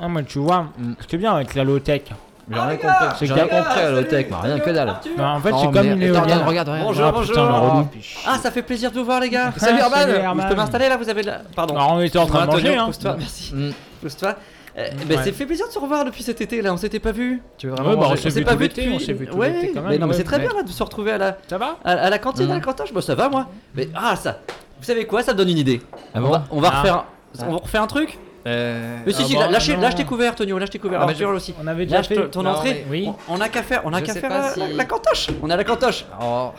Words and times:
Ah, 0.00 0.08
mais 0.08 0.24
tu 0.24 0.38
vois, 0.38 0.66
Mm. 0.78 0.92
ce 1.00 1.06
qui 1.06 1.14
est 1.16 1.18
bien 1.18 1.34
avec 1.34 1.54
la 1.54 1.64
low-tech, 1.64 2.02
J'ai 2.50 2.58
rien 2.58 2.76
compris. 2.76 2.88
C'est 3.18 3.26
J'ai 3.26 3.32
rien 3.34 3.44
que- 3.44 3.50
compris 3.50 3.80
à 3.80 4.28
moi, 4.28 4.40
rien 4.42 4.58
que 4.58 4.70
dalle. 4.70 4.94
bah, 5.16 5.28
en 5.36 5.40
fait, 5.40 5.50
Oh, 5.54 5.58
c'est 5.60 5.66
comme 5.72 5.86
une 5.86 6.02
éolienne. 6.02 6.22
Regarde, 6.22 6.42
regarde, 6.48 6.68
regarde. 6.68 6.86
Bonjour, 6.86 7.04
Ah, 7.06 7.12
bonjour. 7.12 7.34
putain, 7.34 7.46
le 7.48 7.52
relou. 7.54 7.88
Ah, 8.26 8.38
ça 8.42 8.50
fait 8.50 8.62
plaisir 8.62 8.90
de 8.90 8.98
vous 8.98 9.04
voir, 9.04 9.20
les 9.20 9.30
gars. 9.30 9.52
Salut, 9.56 9.78
Herman. 9.78 10.00
salut, 10.00 10.12
Je 10.12 10.18
Herman. 10.18 10.48
peux 10.48 10.54
m'installer 10.56 10.88
là 10.88 10.96
Vous 10.96 11.08
avez 11.08 11.22
la. 11.22 11.38
Pardon. 11.54 11.76
Alors, 11.76 11.92
on 11.92 12.00
était 12.00 12.18
en 12.18 12.26
train 12.26 12.44
de 12.44 12.50
Antonio, 12.50 12.64
manger, 12.66 12.76
hein. 12.78 12.86
Pousse-toi, 12.86 13.14
merci. 13.16 13.54
Mm. 13.54 13.70
Pousse-toi. 14.02 14.34
Euh, 14.76 14.88
ben, 15.06 15.16
Ouais. 15.18 15.24
c'est 15.24 15.32
fait 15.32 15.46
plaisir 15.46 15.66
de 15.68 15.72
se 15.72 15.78
revoir 15.78 16.04
depuis 16.04 16.22
cet 16.24 16.40
été 16.40 16.60
là, 16.62 16.72
on 16.72 16.76
s'était 16.78 16.98
pas 16.98 17.12
vu. 17.12 17.40
Tu 17.58 17.66
veux 17.68 17.72
Ouais, 17.74 17.78
vraiment 17.78 17.96
bah, 18.00 18.06
on 18.06 18.10
manger 18.10 18.22
s'est 18.30 18.38
vu 18.40 18.44
pas 18.44 18.52
tout 18.52 18.58
vu 18.58 18.62
l'été, 18.64 18.82
depuis. 18.82 18.96
on 18.96 18.98
s'est 18.98 19.12
vu 19.12 19.26
tout 19.28 19.36
Ouais, 19.36 19.50
l'été 19.50 19.68
quand 19.72 19.80
même. 19.82 19.90
mais 19.90 19.98
non, 19.98 20.06
mais 20.06 20.12
ouais. 20.12 20.18
c'est 20.18 20.24
très 20.24 20.38
Mais- 20.38 20.46
bien 20.48 20.56
là, 20.56 20.62
de 20.64 20.68
se 20.70 20.82
retrouver 20.82 21.12
à 21.12 21.18
la, 21.18 21.36
Ça 21.48 21.58
va 21.58 21.76
à, 21.84 21.92
à 21.92 22.10
la 22.10 22.18
cantine, 22.18 22.46
Mhm. 22.46 22.50
à 22.52 22.54
la 22.54 22.60
cantoche. 22.60 22.92
Bah, 22.92 23.02
ça 23.02 23.14
va 23.14 23.28
moi. 23.28 23.46
Mais 23.74 23.88
ah, 23.94 24.16
ça. 24.16 24.38
Vous 24.80 24.84
savez 24.84 25.06
quoi? 25.06 25.22
Ça 25.22 25.32
me 25.32 25.38
donne 25.38 25.50
une 25.50 25.58
idée. 25.58 25.80
Ah 25.92 26.18
on 26.18 26.20
bon 26.22 26.30
va, 26.30 26.44
on 26.50 26.60
va 26.60 26.70
Ah. 26.72 26.78
refaire. 26.80 27.04
On 27.46 27.50
va 27.52 27.56
refaire 27.58 27.82
un 27.82 27.86
truc? 27.86 28.18
Euh, 28.46 28.98
Mais 29.06 29.12
si, 29.12 29.22
Ah 29.22 29.26
si, 29.26 29.34
bon, 29.34 29.50
lâchez, 29.50 29.74
non. 29.76 29.82
lâche 29.82 29.94
tes 29.94 30.04
couverts, 30.04 30.34
Tonio, 30.34 30.58
lâche 30.58 30.70
tes 30.70 30.78
couverts. 30.78 31.00
Ah, 31.02 31.06
aussi. 31.28 31.54
On 31.62 31.66
avait 31.66 31.84
déjà 31.84 31.98
Lâche 31.98 32.08
fait. 32.08 32.28
ton, 32.30 32.42
Non, 32.42 32.50
entrée. 32.50 32.84
mais- 32.88 32.90
Oui. 32.90 33.08
On, 33.28 33.36
on 33.36 33.40
a 33.40 33.48
qu'à 33.48 33.62
faire, 33.62 33.82
on 33.84 33.92
a 33.92 34.02
qu'à 34.02 34.14
faire 34.14 34.30
la, 34.30 34.50
si- 34.52 34.60
la- 34.60 34.68
la 34.68 34.84
cantoche. 34.84 35.28
On 35.42 35.48
à 35.50 35.56
la 35.56 35.64
cantoche. 35.64 36.04
Oh, 36.20 36.50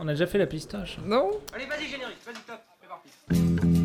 On 0.00 0.06
a 0.08 0.12
déjà 0.12 0.26
fait 0.26 0.38
la 0.38 0.46
pistache. 0.46 0.98
non 1.04 1.30
Allez, 1.54 1.64
vas-y, 1.66 1.88
générique, 1.88 2.18
vas-y, 2.24 2.34
top, 2.46 2.60
c'est 2.80 2.88
parti. 2.88 3.75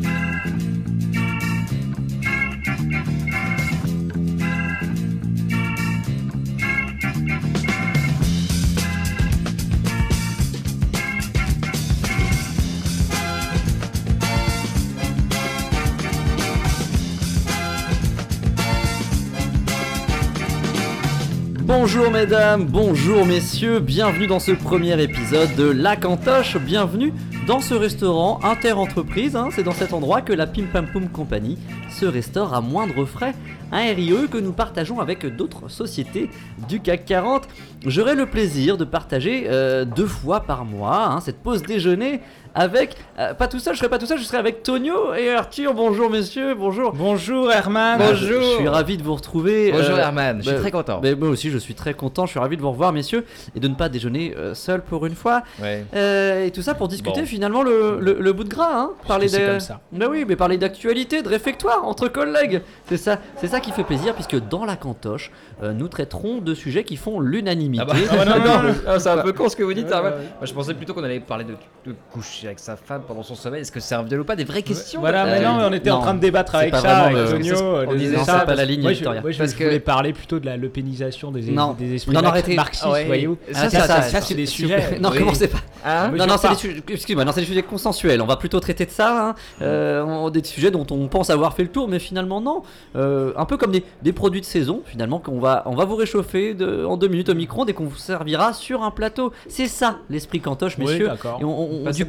Bonjour 21.94 22.10
mesdames, 22.10 22.64
bonjour 22.64 23.26
messieurs, 23.26 23.78
bienvenue 23.78 24.26
dans 24.26 24.40
ce 24.40 24.52
premier 24.52 24.98
épisode 25.02 25.54
de 25.56 25.64
La 25.64 25.94
Cantoche, 25.94 26.56
bienvenue 26.56 27.12
dans 27.46 27.60
ce 27.60 27.74
restaurant 27.74 28.40
inter-entreprise, 28.42 29.36
hein, 29.36 29.50
c'est 29.52 29.62
dans 29.62 29.74
cet 29.74 29.92
endroit 29.92 30.22
que 30.22 30.32
la 30.32 30.46
Pim 30.46 30.64
Pam 30.72 30.86
Poum 30.90 31.10
Company 31.10 31.58
se 31.92 32.06
restaure 32.06 32.54
à 32.54 32.60
moindre 32.60 33.04
frais, 33.04 33.34
un 33.70 33.78
RIE 33.94 34.28
que 34.30 34.38
nous 34.38 34.52
partageons 34.52 35.00
avec 35.00 35.24
d'autres 35.36 35.68
sociétés 35.68 36.30
du 36.68 36.80
CAC 36.80 37.04
40. 37.04 37.48
J'aurai 37.86 38.14
le 38.14 38.26
plaisir 38.26 38.76
de 38.76 38.84
partager 38.84 39.44
euh, 39.48 39.84
deux 39.84 40.06
fois 40.06 40.40
par 40.40 40.64
mois 40.64 41.06
hein, 41.06 41.20
cette 41.20 41.38
pause 41.42 41.62
déjeuner 41.62 42.20
avec, 42.54 42.96
euh, 43.18 43.32
pas 43.32 43.48
tout 43.48 43.58
seul, 43.58 43.72
je 43.72 43.78
serai 43.78 43.88
pas 43.88 43.96
tout 43.98 44.04
seul, 44.04 44.18
je 44.18 44.24
serai 44.24 44.36
avec 44.36 44.62
Tonio 44.62 45.14
et 45.14 45.30
Arthur, 45.30 45.72
bonjour 45.72 46.10
messieurs, 46.10 46.54
bonjour. 46.54 46.92
Bonjour 46.92 47.50
Herman. 47.50 47.98
Ah, 47.98 48.12
je- 48.12 48.26
Je 48.26 48.56
suis 48.58 48.68
ravi 48.68 48.98
de 48.98 49.02
vous 49.02 49.14
retrouver. 49.14 49.72
Bonjour 49.72 49.94
euh, 49.96 50.00
Herman, 50.00 50.36
je 50.38 50.42
suis 50.42 50.52
bah, 50.52 50.60
très 50.60 50.70
content. 50.70 51.00
mais 51.02 51.14
moi 51.14 51.28
aussi, 51.30 51.50
je 51.50 51.56
suis 51.56 51.74
très 51.74 51.94
content. 51.94 52.26
Je 52.26 52.32
suis 52.32 52.38
ravi 52.38 52.58
de 52.58 52.62
vous 52.62 52.70
revoir, 52.70 52.92
messieurs, 52.92 53.24
et 53.56 53.60
de 53.60 53.68
ne 53.68 53.74
pas 53.74 53.88
déjeuner 53.88 54.34
euh, 54.36 54.54
seul 54.54 54.82
pour 54.82 55.06
une 55.06 55.14
fois. 55.14 55.42
Ouais. 55.62 55.86
Euh, 55.94 56.44
et 56.44 56.50
tout 56.50 56.60
ça 56.60 56.74
pour 56.74 56.88
discuter 56.88 57.20
Bon. 57.20 57.26
finalement 57.26 57.62
le, 57.62 57.98
le- 58.00 58.18
le 58.20 58.32
bout 58.34 58.44
de 58.44 58.50
gras, 58.50 58.70
hein. 58.74 58.90
Parler 59.08 59.28
c'est 59.28 59.40
de- 59.40 59.46
comme 59.52 59.60
ça. 59.60 59.80
Bah 59.90 60.06
oui, 60.10 60.26
mais 60.28 60.36
parler 60.36 60.58
d'actualité, 60.58 61.22
de 61.22 61.28
réfectoire 61.30 61.81
entre 61.82 62.08
collègues. 62.08 62.62
C'est 62.88 62.96
ça, 62.96 63.18
c'est 63.36 63.46
ça 63.48 63.60
qui 63.60 63.70
fait 63.72 63.84
plaisir, 63.84 64.14
puisque 64.14 64.36
dans 64.48 64.64
la 64.64 64.76
cantoche, 64.76 65.30
euh, 65.62 65.72
nous 65.72 65.88
traiterons 65.88 66.38
de 66.38 66.54
sujets 66.54 66.84
qui 66.84 66.96
font 66.96 67.20
l'unanimité. 67.20 67.84
Ah 67.88 67.92
bah, 67.92 67.98
Ah, 68.10 68.24
non, 68.24 68.38
non, 68.38 68.62
non. 68.68 68.74
Ah, 68.86 68.98
c'est 68.98 69.08
un 69.10 69.18
peu 69.18 69.32
con 69.32 69.48
ce 69.48 69.56
que 69.56 69.62
vous 69.62 69.72
dites, 69.74 69.86
Ouais, 69.86 69.92
Herman. 69.94 70.12
ouais, 70.12 70.18
ouais. 70.18 70.24
Moi, 70.38 70.46
je 70.46 70.52
pensais 70.54 70.74
plutôt 70.74 70.94
qu'on 70.94 71.04
allait 71.04 71.20
parler 71.20 71.44
de, 71.44 71.54
de 71.86 71.94
coucher 72.12 72.46
avec 72.48 72.58
sa 72.58 72.76
femme 72.76 73.02
pendant 73.06 73.22
son 73.22 73.34
sommeil. 73.34 73.60
Est-ce 73.62 73.72
que 73.72 73.80
c'est 73.80 73.94
un 73.94 74.02
viol 74.02 74.20
ou 74.20 74.24
pas? 74.24 74.36
Des 74.36 74.44
vraies 74.44 74.62
questions 74.62 75.00
Voilà, 75.00 75.24
mais 75.24 75.38
Euh, 75.38 75.42
non, 75.44 75.68
on 75.68 75.72
était 75.72 75.90
en 75.90 75.96
non, 75.96 76.02
train 76.02 76.14
de 76.14 76.20
débattre 76.20 76.54
avec 76.54 76.74
ça, 76.74 77.04
avec 77.04 77.30
Tonio. 77.30 77.54
c'est- 77.56 77.62
on 77.62 77.92
de- 77.92 77.96
disait 77.96 78.16
ça, 78.18 78.40
pas 78.40 78.54
la 78.54 78.64
ligne 78.64 78.82
Moi, 78.82 78.90
je, 78.92 78.96
éditoriale. 78.96 79.22
moi, 79.22 79.30
je 79.32 79.38
Parce 79.38 79.54
que- 79.54 79.64
voulais 79.64 79.80
parler 79.80 80.12
plutôt 80.12 80.38
de 80.38 80.46
la 80.46 80.56
lepénisation 80.56 81.30
des, 81.30 81.42
Non. 81.50 81.72
des 81.78 81.94
esprits 81.94 82.14
Non, 82.14 82.22
non, 82.22 82.30
marxistes, 82.56 82.84
Ah 82.86 82.90
ouais. 82.92 83.04
voyez. 83.04 83.28
Ça, 83.52 83.60
Ah, 83.64 83.70
ça, 83.70 83.80
ça, 83.80 83.86
ça, 83.86 84.02
ça, 84.02 84.20
c'est 84.20 84.34
des 84.34 84.46
sujets. 84.46 84.98
non, 85.00 85.10
Oui. 85.10 85.18
commencez 85.18 85.48
pas. 85.48 85.58
Hein 85.84 86.10
Mais 86.12 86.18
non, 86.18 86.26
non, 86.26 86.36
c'est 86.38 86.48
des 86.48 86.54
sujets. 86.54 86.82
Excuse-moi, 86.88 87.24
non, 87.24 87.32
c'est 87.32 87.40
des 87.40 87.46
sujets 87.46 87.62
consensuels. 87.62 88.20
On 88.22 88.26
va 88.26 88.36
plutôt 88.36 88.60
traiter 88.60 88.86
de 88.86 88.90
ça. 88.90 89.28
hein. 89.30 89.34
Euh, 89.62 90.02
on- 90.04 90.30
des 90.30 90.42
sujets 90.44 90.70
dont 90.70 90.86
on 90.90 91.08
pense 91.08 91.30
avoir 91.30 91.54
fait 91.54 91.62
le 91.62 91.68
tour, 91.72 91.88
mais 91.88 91.98
finalement 91.98 92.40
non. 92.40 92.62
Euh, 92.96 93.32
un 93.36 93.44
peu 93.44 93.56
comme 93.56 93.72
des, 93.72 93.82
des 94.02 94.12
produits 94.12 94.40
de 94.40 94.46
saison, 94.46 94.82
finalement, 94.84 95.18
qu'on 95.18 95.40
va, 95.40 95.62
on 95.66 95.74
va 95.74 95.84
vous 95.84 95.96
réchauffer 95.96 96.54
de- 96.54 96.84
en 96.84 96.96
deux 96.96 97.08
minutes 97.08 97.28
au 97.30 97.34
micro-ondes 97.34 97.68
et 97.70 97.74
qu'on 97.74 97.84
vous 97.86 97.96
servira 97.96 98.52
sur 98.52 98.82
un 98.82 98.90
plateau. 98.90 99.32
C'est 99.48 99.66
ça 99.66 99.98
l'esprit 100.10 100.40
cantoche, 100.40 100.78
messieurs. 100.78 101.08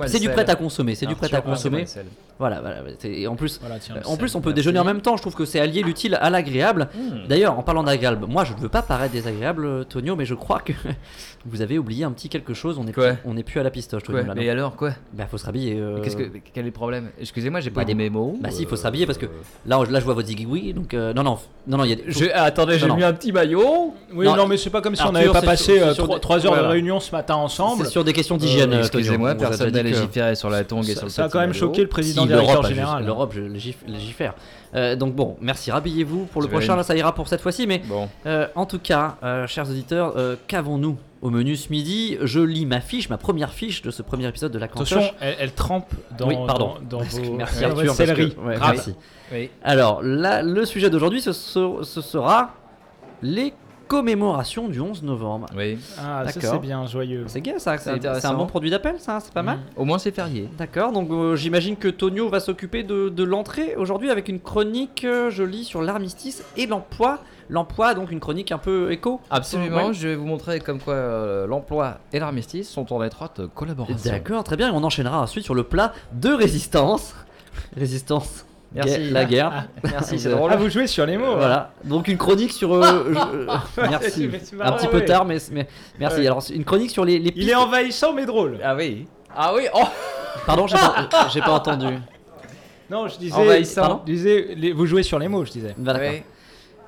c'est 0.07 0.19
du 0.19 0.29
prêt 0.29 0.49
à 0.49 0.55
consommer. 0.55 0.95
C'est 0.95 1.05
du 1.05 1.15
prêt 1.15 1.33
à 1.33 1.41
consommer. 1.41 1.85
Voilà, 2.39 2.61
voilà. 2.61 2.77
Et 3.03 3.27
en 3.27 3.35
plus, 3.35 3.59
Voilà, 3.59 3.77
tiens, 3.79 3.95
en 4.05 4.17
plus, 4.17 4.33
on 4.35 4.41
peut 4.41 4.49
merci. 4.49 4.55
déjeuner 4.55 4.79
en 4.79 4.83
même 4.83 5.01
temps. 5.01 5.15
Je 5.15 5.21
trouve 5.21 5.35
que 5.35 5.45
c'est 5.45 5.59
allier 5.59 5.83
l'utile 5.83 6.17
à 6.19 6.29
l'agréable. 6.31 6.89
Hmm. 6.95 7.27
D'ailleurs, 7.29 7.57
en 7.57 7.61
parlant 7.63 7.83
d'agréable, 7.83 8.25
moi 8.27 8.43
je 8.43 8.53
ne 8.53 8.59
veux 8.59 8.69
pas 8.69 8.81
paraître 8.81 9.13
désagréable, 9.13 9.65
euh, 9.65 9.83
Tonio, 9.83 10.15
mais 10.15 10.25
je 10.25 10.33
crois 10.33 10.59
que 10.59 10.73
vous 11.45 11.61
avez 11.61 11.77
oublié 11.77 12.03
un 12.05 12.11
petit 12.11 12.29
quelque 12.29 12.53
chose. 12.55 12.77
On 12.79 12.87
est, 12.87 12.91
plus, 12.91 13.03
on 13.25 13.37
est 13.37 13.43
plus 13.43 13.59
à 13.59 13.63
la 13.63 13.69
pistoche, 13.69 14.03
Tonio. 14.03 14.23
Mais 14.35 14.49
alors, 14.49 14.75
quoi 14.75 14.91
Bah, 15.13 15.25
faut 15.29 15.37
se 15.37 15.45
rhabiller. 15.45 15.77
euh, 15.79 16.01
que, 16.01 16.09
Quel 16.53 16.63
est 16.63 16.67
le 16.67 16.71
problème? 16.71 17.09
Excusez-moi, 17.19 17.59
j'ai 17.59 17.69
pas 17.69 17.81
Bah, 17.81 17.85
des 17.85 17.93
mémos. 17.93 18.35
Bah, 18.41 18.49
si, 18.49 18.63
il 18.63 18.67
faut 18.67 18.73
euh, 18.73 18.77
se 18.77 18.83
rhabiller 18.83 19.05
parce 19.05 19.19
que 19.19 19.27
là, 19.65 19.79
je 19.85 19.99
vois 20.05 20.13
votre 20.13 20.27
zigouille, 20.27 20.73
donc 20.73 20.93
euh, 20.93 21.13
non, 21.13 21.23
non, 21.23 21.37
non, 21.67 21.77
non, 21.77 21.83
il 21.85 21.89
y 21.89 21.93
a 21.93 21.95
des. 21.95 22.03
Je- 22.07 22.25
ah, 22.33 22.43
attendez, 22.43 22.77
j'ai 22.79 22.89
mis 22.89 23.03
un 23.03 23.13
petit 23.13 23.31
maillot. 23.31 23.93
Oui, 24.13 24.25
Non, 24.25 24.35
non, 24.35 24.47
mais 24.47 24.57
c'est 24.57 24.69
pas 24.69 24.81
comme 24.81 24.95
si 24.95 25.03
on 25.03 25.11
n'avait 25.11 25.29
pas 25.29 25.41
passé 25.41 25.77
sur- 25.79 25.87
c'est 25.89 25.93
sur 25.93 26.19
3 26.19 26.39
des- 26.39 26.45
heures 26.47 26.55
de 26.55 26.67
réunion 26.67 26.99
ce 26.99 27.11
matin 27.11 27.35
ensemble. 27.35 27.85
C'est 27.85 27.91
sur 27.91 28.03
des 28.03 28.13
questions 28.13 28.37
d'hygiène. 28.37 28.71
Euh, 28.73 28.77
euh, 28.77 28.79
Excusez-moi, 28.81 29.35
personne 29.35 29.71
n'a 29.71 29.83
légiféré 29.83 30.35
sur 30.35 30.49
la 30.49 30.63
tongue 30.63 30.83
et 30.87 30.91
sur 30.93 30.99
Ça, 30.99 31.05
le 31.05 31.09
ça 31.11 31.23
a 31.25 31.29
quand 31.29 31.39
même 31.39 31.53
choqué 31.53 31.81
le 31.81 31.87
président 31.87 32.23
Si, 32.23 32.27
directeur 32.27 32.63
général. 32.63 33.05
L'Europe, 33.05 33.31
je 33.35 33.41
légif- 33.41 33.77
légifère. 33.87 34.33
Euh, 34.75 34.95
donc 34.95 35.13
bon, 35.13 35.35
merci, 35.39 35.69
rhabillez-vous 35.71 36.25
pour 36.25 36.41
le 36.41 36.47
prochain, 36.47 36.75
là 36.75 36.83
ça 36.83 36.95
ira 36.95 37.13
pour 37.13 37.27
cette 37.27 37.41
fois-ci, 37.41 37.67
mais 37.67 37.81
Bon. 37.85 38.09
euh, 38.25 38.47
en 38.55 38.65
tout 38.65 38.79
cas, 38.79 39.17
euh, 39.23 39.45
chers 39.47 39.69
auditeurs, 39.69 40.13
euh, 40.17 40.35
qu'avons-nous? 40.47 40.97
Au 41.23 41.29
menu 41.29 41.55
ce 41.55 41.69
midi 41.71 42.17
Je 42.21 42.39
lis 42.41 42.65
ma 42.67 42.81
fiche, 42.81 43.09
ma 43.09 43.17
première 43.17 43.53
fiche 43.53 43.81
de 43.81 43.89
ce 43.91 44.01
premier 44.03 44.27
épisode 44.27 44.51
de 44.51 44.59
la 44.59 44.65
Attention, 44.65 44.97
cantoche. 44.99 45.15
elle, 45.21 45.35
elle 45.39 45.51
trempe 45.53 45.91
dans, 46.17 46.27
Oui, 46.27 46.35
pardon. 46.45 46.75
dans, 46.87 46.99
dans 46.99 47.03
vos, 47.03 47.33
Merci 47.35 47.63
Arthur. 47.63 47.95
parce 47.95 48.11
que- 48.11 48.39
ouais, 48.41 48.57
merci. 48.59 48.93
Oui. 49.31 49.49
Alors, 49.63 50.03
là, 50.03 50.43
le 50.43 50.65
sujet 50.65 50.89
d'aujourd'hui, 50.89 51.21
ce, 51.21 51.31
sera 51.31 52.51
les 53.21 53.53
commémorations 53.87 54.67
du 54.67 54.79
11 54.81 55.03
novembre. 55.03 55.47
Oui. 55.55 55.77
Ah, 55.97 56.23
ça 56.27 56.39
c'est 56.41 56.59
bien 56.59 56.85
joyeux. 56.87 57.23
C'est 57.27 57.41
gay 57.41 57.55
ça, 57.57 57.77
c'est 57.77 58.25
un 58.25 58.33
bon 58.33 58.45
produit 58.47 58.69
d'appel 58.69 58.95
ça, 58.99 59.19
c'est 59.21 59.33
pas 59.33 59.43
mal. 59.43 59.59
Au 59.77 59.85
moins, 59.85 59.99
c'est 59.99 60.11
férié. 60.13 60.49
D'accord, 60.57 60.91
donc 60.91 61.09
euh, 61.11 61.35
j'imagine 61.35 61.77
que 61.77 61.87
Tonio 61.87 62.27
va 62.27 62.39
s'occuper 62.41 62.83
de, 62.83 63.09
de 63.09 63.23
l'entrée 63.23 63.75
aujourd'hui 63.77 64.09
avec 64.09 64.27
une 64.29 64.39
chronique, 64.39 65.03
euh, 65.05 65.29
je 65.29 65.43
lis, 65.43 65.63
sur 65.63 65.81
l'armistice 65.81 66.43
et 66.57 66.65
l'emploi. 66.65 67.19
L'emploi, 67.49 67.93
donc 67.93 68.11
une 68.11 68.19
chronique 68.19 68.51
un 68.51 68.57
peu 68.57 68.91
éco. 68.91 69.19
Absolument, 69.29 69.87
Ouais. 69.87 69.93
je 69.93 70.07
vais 70.09 70.15
vous 70.15 70.25
montrer 70.25 70.59
comme 70.59 70.79
quoi 70.79 70.93
euh, 70.93 71.45
l'emploi 71.47 71.97
et 72.13 72.19
l'armistice 72.19 72.69
sont 72.69 72.91
en 72.93 73.03
étroite 73.03 73.41
collaboration. 73.53 73.97
D'accord, 74.11 74.43
très 74.43 74.55
bien, 74.57 74.69
et 74.69 74.71
on 74.71 74.83
enchaînera 74.83 75.21
ensuite 75.21 75.43
sur 75.43 75.55
le 75.55 75.63
plat 75.63 75.93
de 76.13 76.29
résistance. 76.33 77.13
Résistance, 77.77 78.45
Merci. 78.73 78.97
guerre- 78.97 79.11
la 79.13 79.25
guerre. 79.25 79.67
Merci, 79.83 80.17
c'est 80.19 80.29
drôle. 80.29 80.51
Ah, 80.53 80.57
vous 80.57 80.69
jouez 80.69 80.87
sur 80.87 81.05
les 81.05 81.17
mots. 81.17 81.35
Voilà, 81.35 81.71
donc 81.83 82.07
une 82.07 82.17
chronique 82.17 82.51
sur. 82.51 82.73
euh, 82.73 82.81
je- 83.13 83.79
euh, 83.81 83.87
merci. 83.89 84.29
Un 84.61 84.71
petit 84.73 84.87
peu 84.87 85.03
tard, 85.05 85.25
mais, 85.25 85.37
mais 85.51 85.67
merci. 85.99 86.19
Ouais. 86.21 86.27
Alors, 86.27 86.43
une 86.53 86.63
chronique 86.65 86.91
sur 86.91 87.05
les, 87.05 87.19
les 87.19 87.33
Il 87.35 87.49
est 87.49 87.55
envahissant 87.55 88.13
mais 88.13 88.25
drôle. 88.25 88.59
Ah 88.63 88.75
oui. 88.75 89.05
Ah 89.35 89.53
oui. 89.55 89.63
Oh. 89.73 89.83
Pardon, 90.45 90.65
j'ai 90.67 90.77
pas, 90.77 91.07
pas 91.45 91.51
entendu. 91.51 91.85
Non, 92.89 93.07
je 93.07 93.17
disais. 93.17 93.35
Envahissant. 93.35 93.81
Pardon? 93.81 94.01
je 94.05 94.11
disais, 94.11 94.47
les- 94.57 94.71
vous 94.73 94.85
jouez 94.85 95.03
sur 95.03 95.17
les 95.19 95.27
mots, 95.27 95.45
je 95.45 95.51
disais. 95.51 95.73
Bah, 95.77 95.93
d'accord. 95.93 96.09
Oui. 96.11 96.23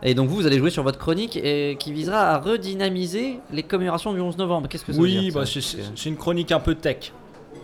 Et 0.07 0.13
donc 0.13 0.29
vous, 0.29 0.35
vous 0.35 0.45
allez 0.47 0.59
jouer 0.59 0.69
sur 0.69 0.83
votre 0.83 0.99
chronique 0.99 1.35
et 1.35 1.75
qui 1.79 1.91
visera 1.91 2.29
à 2.31 2.38
redynamiser 2.39 3.39
les 3.51 3.63
commémorations 3.63 4.13
du 4.13 4.21
11 4.21 4.38
novembre. 4.38 4.67
Qu'est-ce 4.69 4.85
que 4.85 4.93
ça 4.93 4.97
veut 4.97 5.03
Oui, 5.03 5.19
dire 5.19 5.33
ça 5.33 5.39
bah, 5.39 5.45
c'est- 5.45 5.61
c'est 5.61 5.77
c'est 5.95 6.09
une 6.09 6.16
chronique 6.17 6.51
un 6.51 6.59
peu 6.59 6.75
tech. 6.75 7.11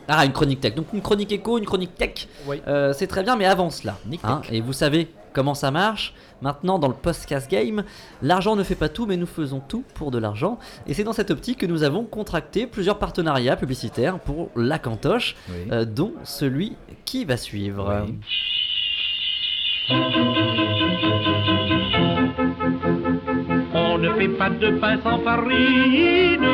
Ah, 0.07 0.25
une 0.25 0.33
chronique 0.33 0.59
tech. 0.59 0.73
Donc 0.75 0.87
une 0.93 1.01
chronique 1.01 1.31
éco, 1.31 1.57
une 1.59 1.65
chronique 1.65 1.95
tech. 1.95 2.27
Oui. 2.47 2.59
Euh, 2.67 2.91
c'est 2.93 3.07
très 3.07 3.23
bien, 3.23 3.35
mais 3.35 3.45
avant 3.45 3.69
cela. 3.69 3.97
Nick 4.07 4.21
hein, 4.23 4.41
et 4.51 4.59
vous 4.59 4.73
savez 4.73 5.07
comment 5.33 5.53
ça 5.53 5.69
marche. 5.71 6.13
Maintenant, 6.41 6.79
dans 6.79 6.87
le 6.87 6.95
podcast 6.95 7.49
game, 7.49 7.83
l'argent 8.23 8.55
ne 8.55 8.63
fait 8.63 8.73
pas 8.75 8.89
tout, 8.89 9.05
mais 9.05 9.15
nous 9.15 9.27
faisons 9.27 9.61
tout 9.65 9.83
pour 9.93 10.09
de 10.09 10.17
l'argent. 10.17 10.57
Et 10.87 10.95
c'est 10.95 11.03
dans 11.03 11.13
cette 11.13 11.29
optique 11.29 11.59
que 11.59 11.67
nous 11.67 11.83
avons 11.83 12.03
contracté 12.03 12.65
plusieurs 12.65 12.97
partenariats 12.97 13.55
publicitaires 13.55 14.19
pour 14.19 14.49
la 14.55 14.79
cantoche, 14.79 15.35
Oui. 15.49 15.55
euh, 15.71 15.85
dont 15.85 16.13
celui 16.23 16.75
qui 17.05 17.23
va 17.23 17.37
suivre. 17.37 18.03
Oui. 18.07 18.15
Pas 24.29 24.49
de 24.49 24.71
pain 24.79 24.99
sans 25.01 25.19
farine, 25.19 26.47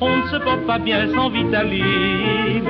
on 0.00 0.16
ne 0.16 0.28
se 0.28 0.36
porte 0.36 0.66
pas 0.66 0.78
bien 0.78 1.08
sans 1.12 1.30
vitaline. 1.30 2.68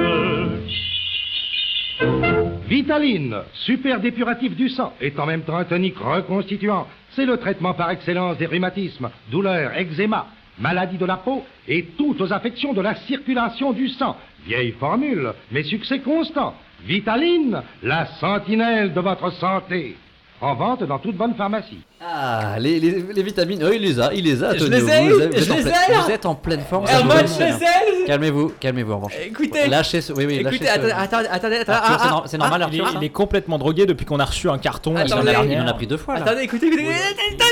Vitaline, 2.68 3.36
super 3.52 4.00
dépuratif 4.00 4.56
du 4.56 4.68
sang, 4.68 4.92
est 5.00 5.18
en 5.18 5.26
même 5.26 5.42
temps 5.42 5.56
un 5.56 5.64
tonique 5.64 5.98
reconstituant. 5.98 6.86
C'est 7.10 7.26
le 7.26 7.36
traitement 7.36 7.74
par 7.74 7.90
excellence 7.90 8.38
des 8.38 8.46
rhumatismes, 8.46 9.10
douleurs, 9.30 9.72
eczéma, 9.76 10.26
maladies 10.58 10.98
de 10.98 11.04
la 11.04 11.16
peau 11.16 11.44
et 11.68 11.84
toutes 11.98 12.20
aux 12.20 12.32
affections 12.32 12.72
de 12.72 12.80
la 12.80 12.94
circulation 12.94 13.72
du 13.72 13.88
sang. 13.88 14.16
Vieille 14.46 14.72
formule, 14.72 15.32
mais 15.50 15.62
succès 15.64 16.00
constant. 16.00 16.54
Vitaline, 16.84 17.62
la 17.82 18.06
sentinelle 18.06 18.92
de 18.92 19.00
votre 19.00 19.30
santé. 19.32 19.96
En 20.42 20.54
vente 20.56 20.82
dans 20.82 20.98
toute 20.98 21.16
bonne 21.16 21.34
pharmacie. 21.36 21.78
Ah, 22.04 22.56
les, 22.58 22.80
les, 22.80 23.00
les 23.14 23.22
vitamines, 23.22 23.62
oh, 23.64 23.70
il 23.72 23.80
les 23.82 24.00
a, 24.00 24.12
il 24.12 24.24
les 24.24 24.42
a. 24.42 24.56
Je 24.56 24.64
les 24.64 24.78
ai, 24.78 25.08
vous, 25.08 25.18
je 25.20 25.52
en 25.52 25.54
les 25.56 25.62
pleine- 25.62 25.68
ai. 25.68 25.94
Vous 26.04 26.10
êtes 26.10 26.26
en 26.26 26.34
pleine 26.34 26.60
forme. 26.68 26.84
Herman, 26.88 27.24
je 27.28 27.38
les 27.44 27.52
ai 27.64 28.04
Calmez-vous, 28.08 28.52
calmez-vous 28.58 28.92
en 28.92 28.96
revanche. 28.96 29.14
Écoutez, 29.24 29.68
Lâchez 29.68 30.00
ce. 30.00 30.12
Oui, 30.12 30.24
oui, 30.26 30.34
écoutez, 30.38 30.64
lâchez 30.64 30.80
ce- 30.80 30.92
attendez, 30.92 31.28
attendez, 31.30 31.56
attendez, 31.58 31.70
Arthur, 31.70 31.96
c'est 32.00 32.06
ah, 32.06 32.10
nor- 32.10 32.22
c'est 32.26 32.38
normal, 32.38 32.66
Il 32.72 32.78
est, 32.78 32.82
Arthur. 32.82 32.98
il 33.00 33.04
est 33.04 33.10
complètement 33.10 33.58
drogué 33.58 33.86
depuis 33.86 34.04
qu'on 34.04 34.18
a 34.18 34.24
reçu 34.24 34.50
un 34.50 34.58
carton 34.58 34.94
la 34.94 35.02
Attendez, 35.02 35.30
semaine 35.32 35.50
Il 35.52 35.60
en 35.60 35.68
a 35.68 35.74
pris 35.74 35.86
deux 35.86 35.96
fois 35.96 36.14
là. 36.16 36.22
Attendez, 36.22 36.42
écoutez, 36.42 36.66
écoutez, 36.66 36.82
écoutez, 36.82 36.96
écoutez. 37.30 37.44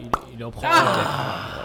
Il, 0.00 0.06
il 0.38 0.44
en 0.44 0.50
prend. 0.50 0.68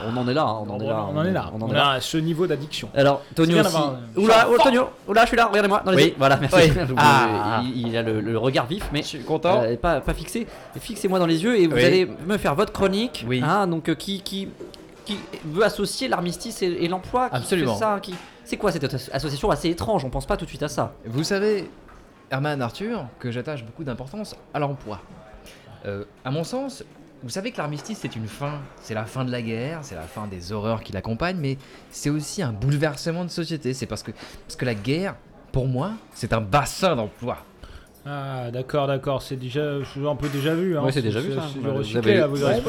On 0.07 0.17
en 0.17 0.27
est 0.27 0.33
là, 0.33 0.43
hein, 0.43 0.63
on 0.65 0.69
en 0.69 0.79
est 0.79 0.87
là. 0.87 1.07
on 1.11 1.17
en 1.17 1.25
est 1.25 1.31
là. 1.31 1.51
On 1.53 1.61
On 1.61 1.65
en 1.65 1.71
est 1.71 1.73
là. 1.73 1.89
a 1.91 2.01
ce 2.01 2.17
niveau 2.17 2.47
d'addiction. 2.47 2.89
Alors, 2.95 3.21
Tonio 3.35 3.59
aussi. 3.59 3.75
Oula, 4.17 4.47
oh, 4.49 4.57
Tonio, 4.61 4.89
oula, 5.07 5.21
je 5.23 5.27
suis 5.27 5.37
là, 5.37 5.45
regardez-moi. 5.47 5.81
dans 5.85 5.91
les 5.91 5.97
Oui. 6.03 6.15
Voilà, 6.17 6.37
merci. 6.37 6.55
Oui. 6.55 6.71
Ah. 6.97 7.61
il, 7.63 7.87
il 7.87 7.97
a 7.97 8.01
le, 8.01 8.21
le 8.21 8.37
regard 8.37 8.65
vif, 8.67 8.87
mais 8.91 9.01
Je 9.01 9.07
suis 9.07 9.19
content. 9.23 9.61
euh, 9.63 9.75
pas, 9.77 10.01
pas 10.01 10.13
fixé. 10.13 10.47
Fixez-moi 10.79 11.19
dans 11.19 11.25
les 11.25 11.43
yeux 11.43 11.57
et 11.59 11.67
vous 11.67 11.75
Oui. 11.75 11.83
allez 11.85 12.09
me 12.25 12.37
faire 12.37 12.55
votre 12.55 12.71
chronique. 12.73 13.25
Oui. 13.27 13.41
hein, 13.45 13.67
donc, 13.67 13.89
euh, 13.89 13.95
qui, 13.95 14.21
qui, 14.21 14.49
qui 15.05 15.17
veut 15.45 15.63
associer 15.63 16.07
l'armistice 16.07 16.61
et, 16.61 16.67
et 16.67 16.87
l'emploi. 16.87 17.29
Absolument. 17.31 17.73
fait 17.73 17.79
ça, 17.79 17.99
qui... 18.01 18.13
C'est 18.45 18.57
quoi 18.57 18.71
cette 18.71 18.83
as- 18.93 19.09
association 19.13 19.49
assez 19.51 19.69
étrange? 19.69 20.03
On 20.05 20.09
pense 20.09 20.25
pas 20.25 20.35
tout 20.37 20.45
de 20.45 20.49
suite 20.49 20.63
à 20.63 20.67
ça. 20.67 20.93
Vous 21.05 21.23
savez, 21.23 21.69
Herman 22.29 22.61
Arthur, 22.61 23.05
que 23.19 23.31
j'attache 23.31 23.63
beaucoup 23.63 23.83
d'importance 23.83 24.35
à 24.53 24.59
l'emploi. 24.59 24.99
Euh, 25.85 26.03
à 26.25 26.31
mon 26.31 26.43
sens, 26.43 26.83
vous 27.23 27.29
savez 27.29 27.51
que 27.51 27.57
l'armistice 27.57 27.99
c'est 28.01 28.15
une 28.15 28.27
fin, 28.27 28.59
c'est 28.81 28.93
la 28.93 29.05
fin 29.05 29.23
de 29.23 29.31
la 29.31 29.41
guerre, 29.41 29.79
c'est 29.81 29.95
la 29.95 30.07
fin 30.07 30.27
des 30.27 30.51
horreurs 30.51 30.83
qui 30.83 30.91
l'accompagnent, 30.91 31.39
mais 31.39 31.57
c'est 31.89 32.09
aussi 32.09 32.41
un 32.41 32.51
bouleversement 32.51 33.23
de 33.23 33.29
société. 33.29 33.73
C'est 33.73 33.85
parce 33.85 34.03
que, 34.03 34.11
parce 34.45 34.57
que 34.57 34.65
la 34.65 34.75
guerre, 34.75 35.15
pour 35.51 35.67
moi, 35.67 35.93
c'est 36.13 36.33
un 36.33 36.41
bassin 36.41 36.95
d'emploi. 36.95 37.37
Ah, 38.05 38.51
d'accord, 38.51 38.87
d'accord. 38.87 39.21
C'est 39.21 39.37
déjà 39.37 39.77
c'est 39.93 40.05
un 40.05 40.15
peu 40.15 40.27
déjà 40.27 40.53
vu. 40.53 40.77
Hein. 40.77 40.83
Ouais, 40.83 40.91
c'est 40.91 41.01
déjà 41.01 41.21
vu, 41.21 41.33
ça. 41.33 41.41
Vous 41.61 41.73
recyclé, 41.73 42.15
là, 42.17 42.27
vous 42.27 42.43
Ouais, 42.43 42.61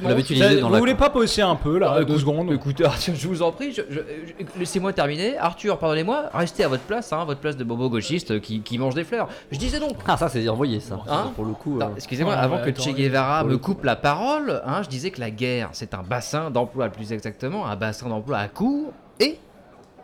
Vous 0.00 0.08
l'avez 0.08 0.20
utilisé 0.20 0.60
dans 0.60 0.66
Vous 0.68 0.74
la. 0.74 0.78
voulez 0.80 0.94
pas 0.94 1.08
poser 1.08 1.40
un 1.40 1.54
peu 1.56 1.78
là, 1.78 1.92
Ah, 1.94 1.98
deux 2.00 2.02
écoute- 2.10 2.18
secondes 2.20 2.52
Écoutez, 2.52 2.84
Arthur, 2.84 3.14
je 3.14 3.26
vous 3.26 3.40
en 3.40 3.52
prie, 3.52 3.72
je- 3.72 3.80
je- 3.88 4.00
je- 4.00 4.58
laissez-moi 4.58 4.92
terminer. 4.92 5.38
Arthur, 5.38 5.78
pardonnez-moi, 5.78 6.24
restez 6.34 6.64
à 6.64 6.68
votre 6.68 6.82
place, 6.82 7.10
hein, 7.12 7.24
votre 7.24 7.40
place 7.40 7.56
de 7.56 7.64
bobo 7.64 7.88
gauchiste 7.88 8.40
qui, 8.42 8.60
qui 8.60 8.76
mange 8.76 8.94
des 8.94 9.04
fleurs. 9.04 9.28
Je 9.50 9.58
disais 9.58 9.80
donc. 9.80 9.96
Ah, 10.06 10.18
ça, 10.18 10.28
c'est 10.28 10.46
envoyé, 10.48 10.78
ça. 10.80 10.98
Hein 11.08 11.32
Pour 11.36 11.46
le 11.46 11.52
coup. 11.54 11.78
Euh, 11.80 11.86
Excusez-moi, 11.96 12.34
Ouais, 12.34 12.38
avant 12.40 12.56
ouais, 12.56 12.62
que 12.64 12.68
attends, 12.70 12.82
Che 12.82 12.94
Guevara 12.94 13.44
me 13.44 13.56
coupe 13.56 13.84
la 13.84 13.96
parole, 13.96 14.60
hein, 14.66 14.82
je 14.82 14.88
disais 14.90 15.10
que 15.10 15.20
la 15.20 15.30
guerre, 15.30 15.70
c'est 15.72 15.94
un 15.94 16.02
bassin 16.02 16.50
d'emploi, 16.50 16.90
plus 16.90 17.12
exactement, 17.12 17.66
un 17.66 17.76
bassin 17.76 18.08
d'emploi 18.10 18.36
à 18.36 18.48
court 18.48 18.92
et 19.20 19.38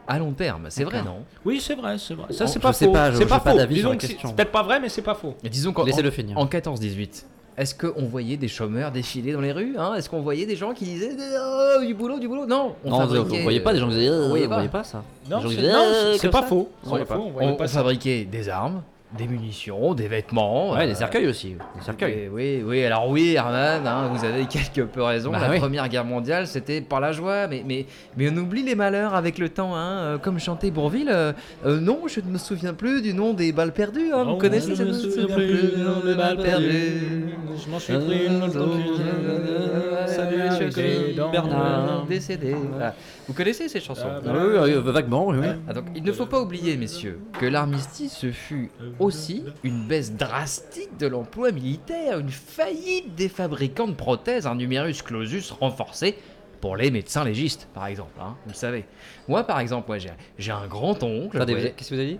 à 0.09 0.19
long 0.19 0.33
terme. 0.33 0.67
C'est 0.71 0.85
vrai, 0.85 1.03
non 1.03 1.23
Oui, 1.45 1.61
c'est 1.61 1.75
vrai, 1.75 1.97
c'est 1.99 2.15
vrai. 2.15 2.33
Ça, 2.33 2.47
c'est 2.47 2.55
je 2.55 2.59
pas 2.59 2.73
sais 2.73 2.87
faux. 2.87 2.93
pas, 2.93 3.13
je- 3.13 3.19
c'est 3.19 3.27
pas 3.27 3.39
pas 3.41 3.53
faux. 3.53 3.67
Disons 3.67 3.97
que 3.97 4.07
c'est 4.07 4.15
peut-être 4.35 4.51
pas 4.53 4.63
vrai, 4.63 4.81
mais 4.81 4.89
c'est 4.89 5.03
pas 5.03 5.15
faux. 5.15 5.35
Et 5.45 5.49
Disons 5.49 5.73
qu'en 5.73 5.85
Laissez-le 5.85 6.09
en- 6.09 6.13
finir. 6.13 6.39
En 6.39 6.47
14-18, 6.47 7.27
est-ce 7.57 7.75
qu'on 7.75 8.07
voyait 8.07 8.37
des 8.37 8.49
chômeurs 8.49 8.91
défiler 8.91 9.33
dans 9.33 9.41
les 9.41 9.53
rues 9.53 9.75
hein? 9.79 9.95
Est-ce 9.95 10.09
qu'on 10.09 10.21
voyait 10.23 10.47
des 10.47 10.57
gens 10.57 10.73
qui 10.73 10.85
disaient 10.87 11.17
oh, 11.39 11.85
du 11.85 11.93
boulot, 11.95 12.19
du 12.19 12.27
boulot? 12.29 12.47
Non, 12.47 12.75
on 12.85 12.91
Non, 12.91 13.07
vous, 13.07 13.15
fabriquait, 13.15 13.37
vous 13.39 13.43
voyez 13.43 13.61
pas 13.61 13.73
des 13.73 13.81
gens 13.81 13.89
qui 13.89 13.95
disaient. 13.97 14.09
euh, 14.09 14.23
vous 14.25 14.29
voyez 14.31 14.49
pas. 14.49 14.67
pas 14.69 14.85
ça 14.85 15.03
Non, 15.31 15.41
c'est 15.49 15.59
euh, 15.59 16.15
c'est- 16.17 16.29
pas 16.31 16.43
ça 16.43 16.47
faux. 16.49 16.69
On 16.85 16.89
voyait 17.33 17.69
fabriquait 17.69 18.25
des 18.25 18.49
armes, 18.49 18.83
des 19.17 19.27
munitions, 19.27 19.95
des 19.95 20.09
vêtements. 20.09 20.73
Ouais, 20.73 20.85
euh, 20.85 20.87
des 20.87 20.95
cercueils 20.95 21.27
aussi. 21.27 21.55
Des 21.77 21.85
cercueils. 21.85 22.25
Et 22.25 22.29
oui, 22.29 22.63
oui, 22.65 22.85
alors 22.85 23.09
oui, 23.09 23.35
Herman, 23.35 23.87
hein, 23.87 24.11
vous 24.13 24.25
avez 24.25 24.47
quelque 24.51 24.83
peu 24.83 25.03
raison. 25.03 25.31
Bah 25.33 25.39
la 25.41 25.51
oui. 25.51 25.59
Première 25.59 25.89
Guerre 25.89 26.05
mondiale, 26.05 26.47
c'était 26.47 26.81
par 26.81 27.01
la 27.01 27.13
joie, 27.13 27.47
mais, 27.49 27.63
mais, 27.67 27.87
mais 28.17 28.29
on 28.31 28.37
oublie 28.37 28.63
les 28.63 28.75
malheurs 28.75 29.15
avec 29.15 29.39
le 29.39 29.49
temps. 29.49 29.75
Hein, 29.75 29.99
euh, 29.99 30.19
comme 30.19 30.39
chantait 30.39 30.71
Bourville, 30.71 31.11
euh, 31.11 31.33
euh, 31.65 31.81
non, 31.81 32.03
je 32.07 32.21
ne 32.21 32.31
me 32.31 32.39
souviens 32.39 32.75
plus 32.75 33.01
du 33.01 33.15
nom 33.15 33.33
des 33.33 33.53
balles 33.53 33.73
perdues. 33.73 34.13
hein, 34.13 34.25
vous 34.25 34.37
connaissez 34.37 34.71
je 34.71 34.75
cette 34.75 34.89
me 34.89 34.93
souviens 34.93 35.27
plus 35.27 35.77
du 35.77 35.83
nom 35.83 36.01
des 36.05 36.15
balles 36.15 36.37
perdues. 36.39 37.28
Je 37.65 37.71
m'en 37.71 37.79
suis 37.79 37.93
pris 37.95 38.27
une 38.27 38.43
autre 38.43 38.59
Euh, 38.59 40.07
Salut, 40.07 40.41
avec 40.41 40.67
monsieur 40.67 41.15
Bernard, 41.31 42.07
décédé. 42.07 42.55
Voilà. 42.55 42.95
Vous 43.27 43.35
connaissez 43.35 43.69
ces 43.69 43.81
chansons 43.81 44.09
Ah, 44.11 44.21
Ah 44.27 44.33
oui, 44.65 44.73
oui, 44.75 44.93
vaguement, 44.93 45.27
oui. 45.29 45.37
oui. 45.41 45.47
ah, 45.69 45.73
donc, 45.75 45.87
il 45.95 46.03
ne 46.03 46.13
faut 46.13 46.27
pas 46.27 46.41
oublier, 46.41 46.77
messieurs, 46.77 47.21
que 47.39 47.47
l'armistice 47.47 48.17
ce 48.17 48.31
fut 48.33 48.71
aussi 48.99 49.45
une 49.65 49.87
baisse 49.87 50.13
drastique 50.13 50.97
de 50.99 51.07
l'emploi 51.07 51.53
militaire, 51.53 52.19
une 52.19 52.31
faillite 52.31 53.15
des 53.15 53.29
fabricants 53.29 53.89
de 53.89 53.93
prothèses, 53.95 54.47
un 54.47 54.55
numerus 54.55 55.03
clausus 55.03 55.51
renforcé 55.51 56.17
pour 56.61 56.77
les 56.77 56.91
médecins 56.91 57.25
légistes, 57.25 57.69
par 57.75 57.87
exemple. 57.87 58.19
hein, 58.21 58.35
vous 58.45 58.51
le 58.51 58.57
savez. 58.57 58.85
Moi, 59.29 59.45
par 59.45 59.61
exemple, 59.61 59.93
j'ai 60.39 60.53
un 60.53 60.67
grand-oncle. 60.67 61.37
Attendez, 61.37 61.55
ouais. 61.55 61.61
vous- 61.69 61.69
qu'est-ce 61.77 61.91
que 61.91 61.95
vous 61.95 62.01
avez 62.01 62.19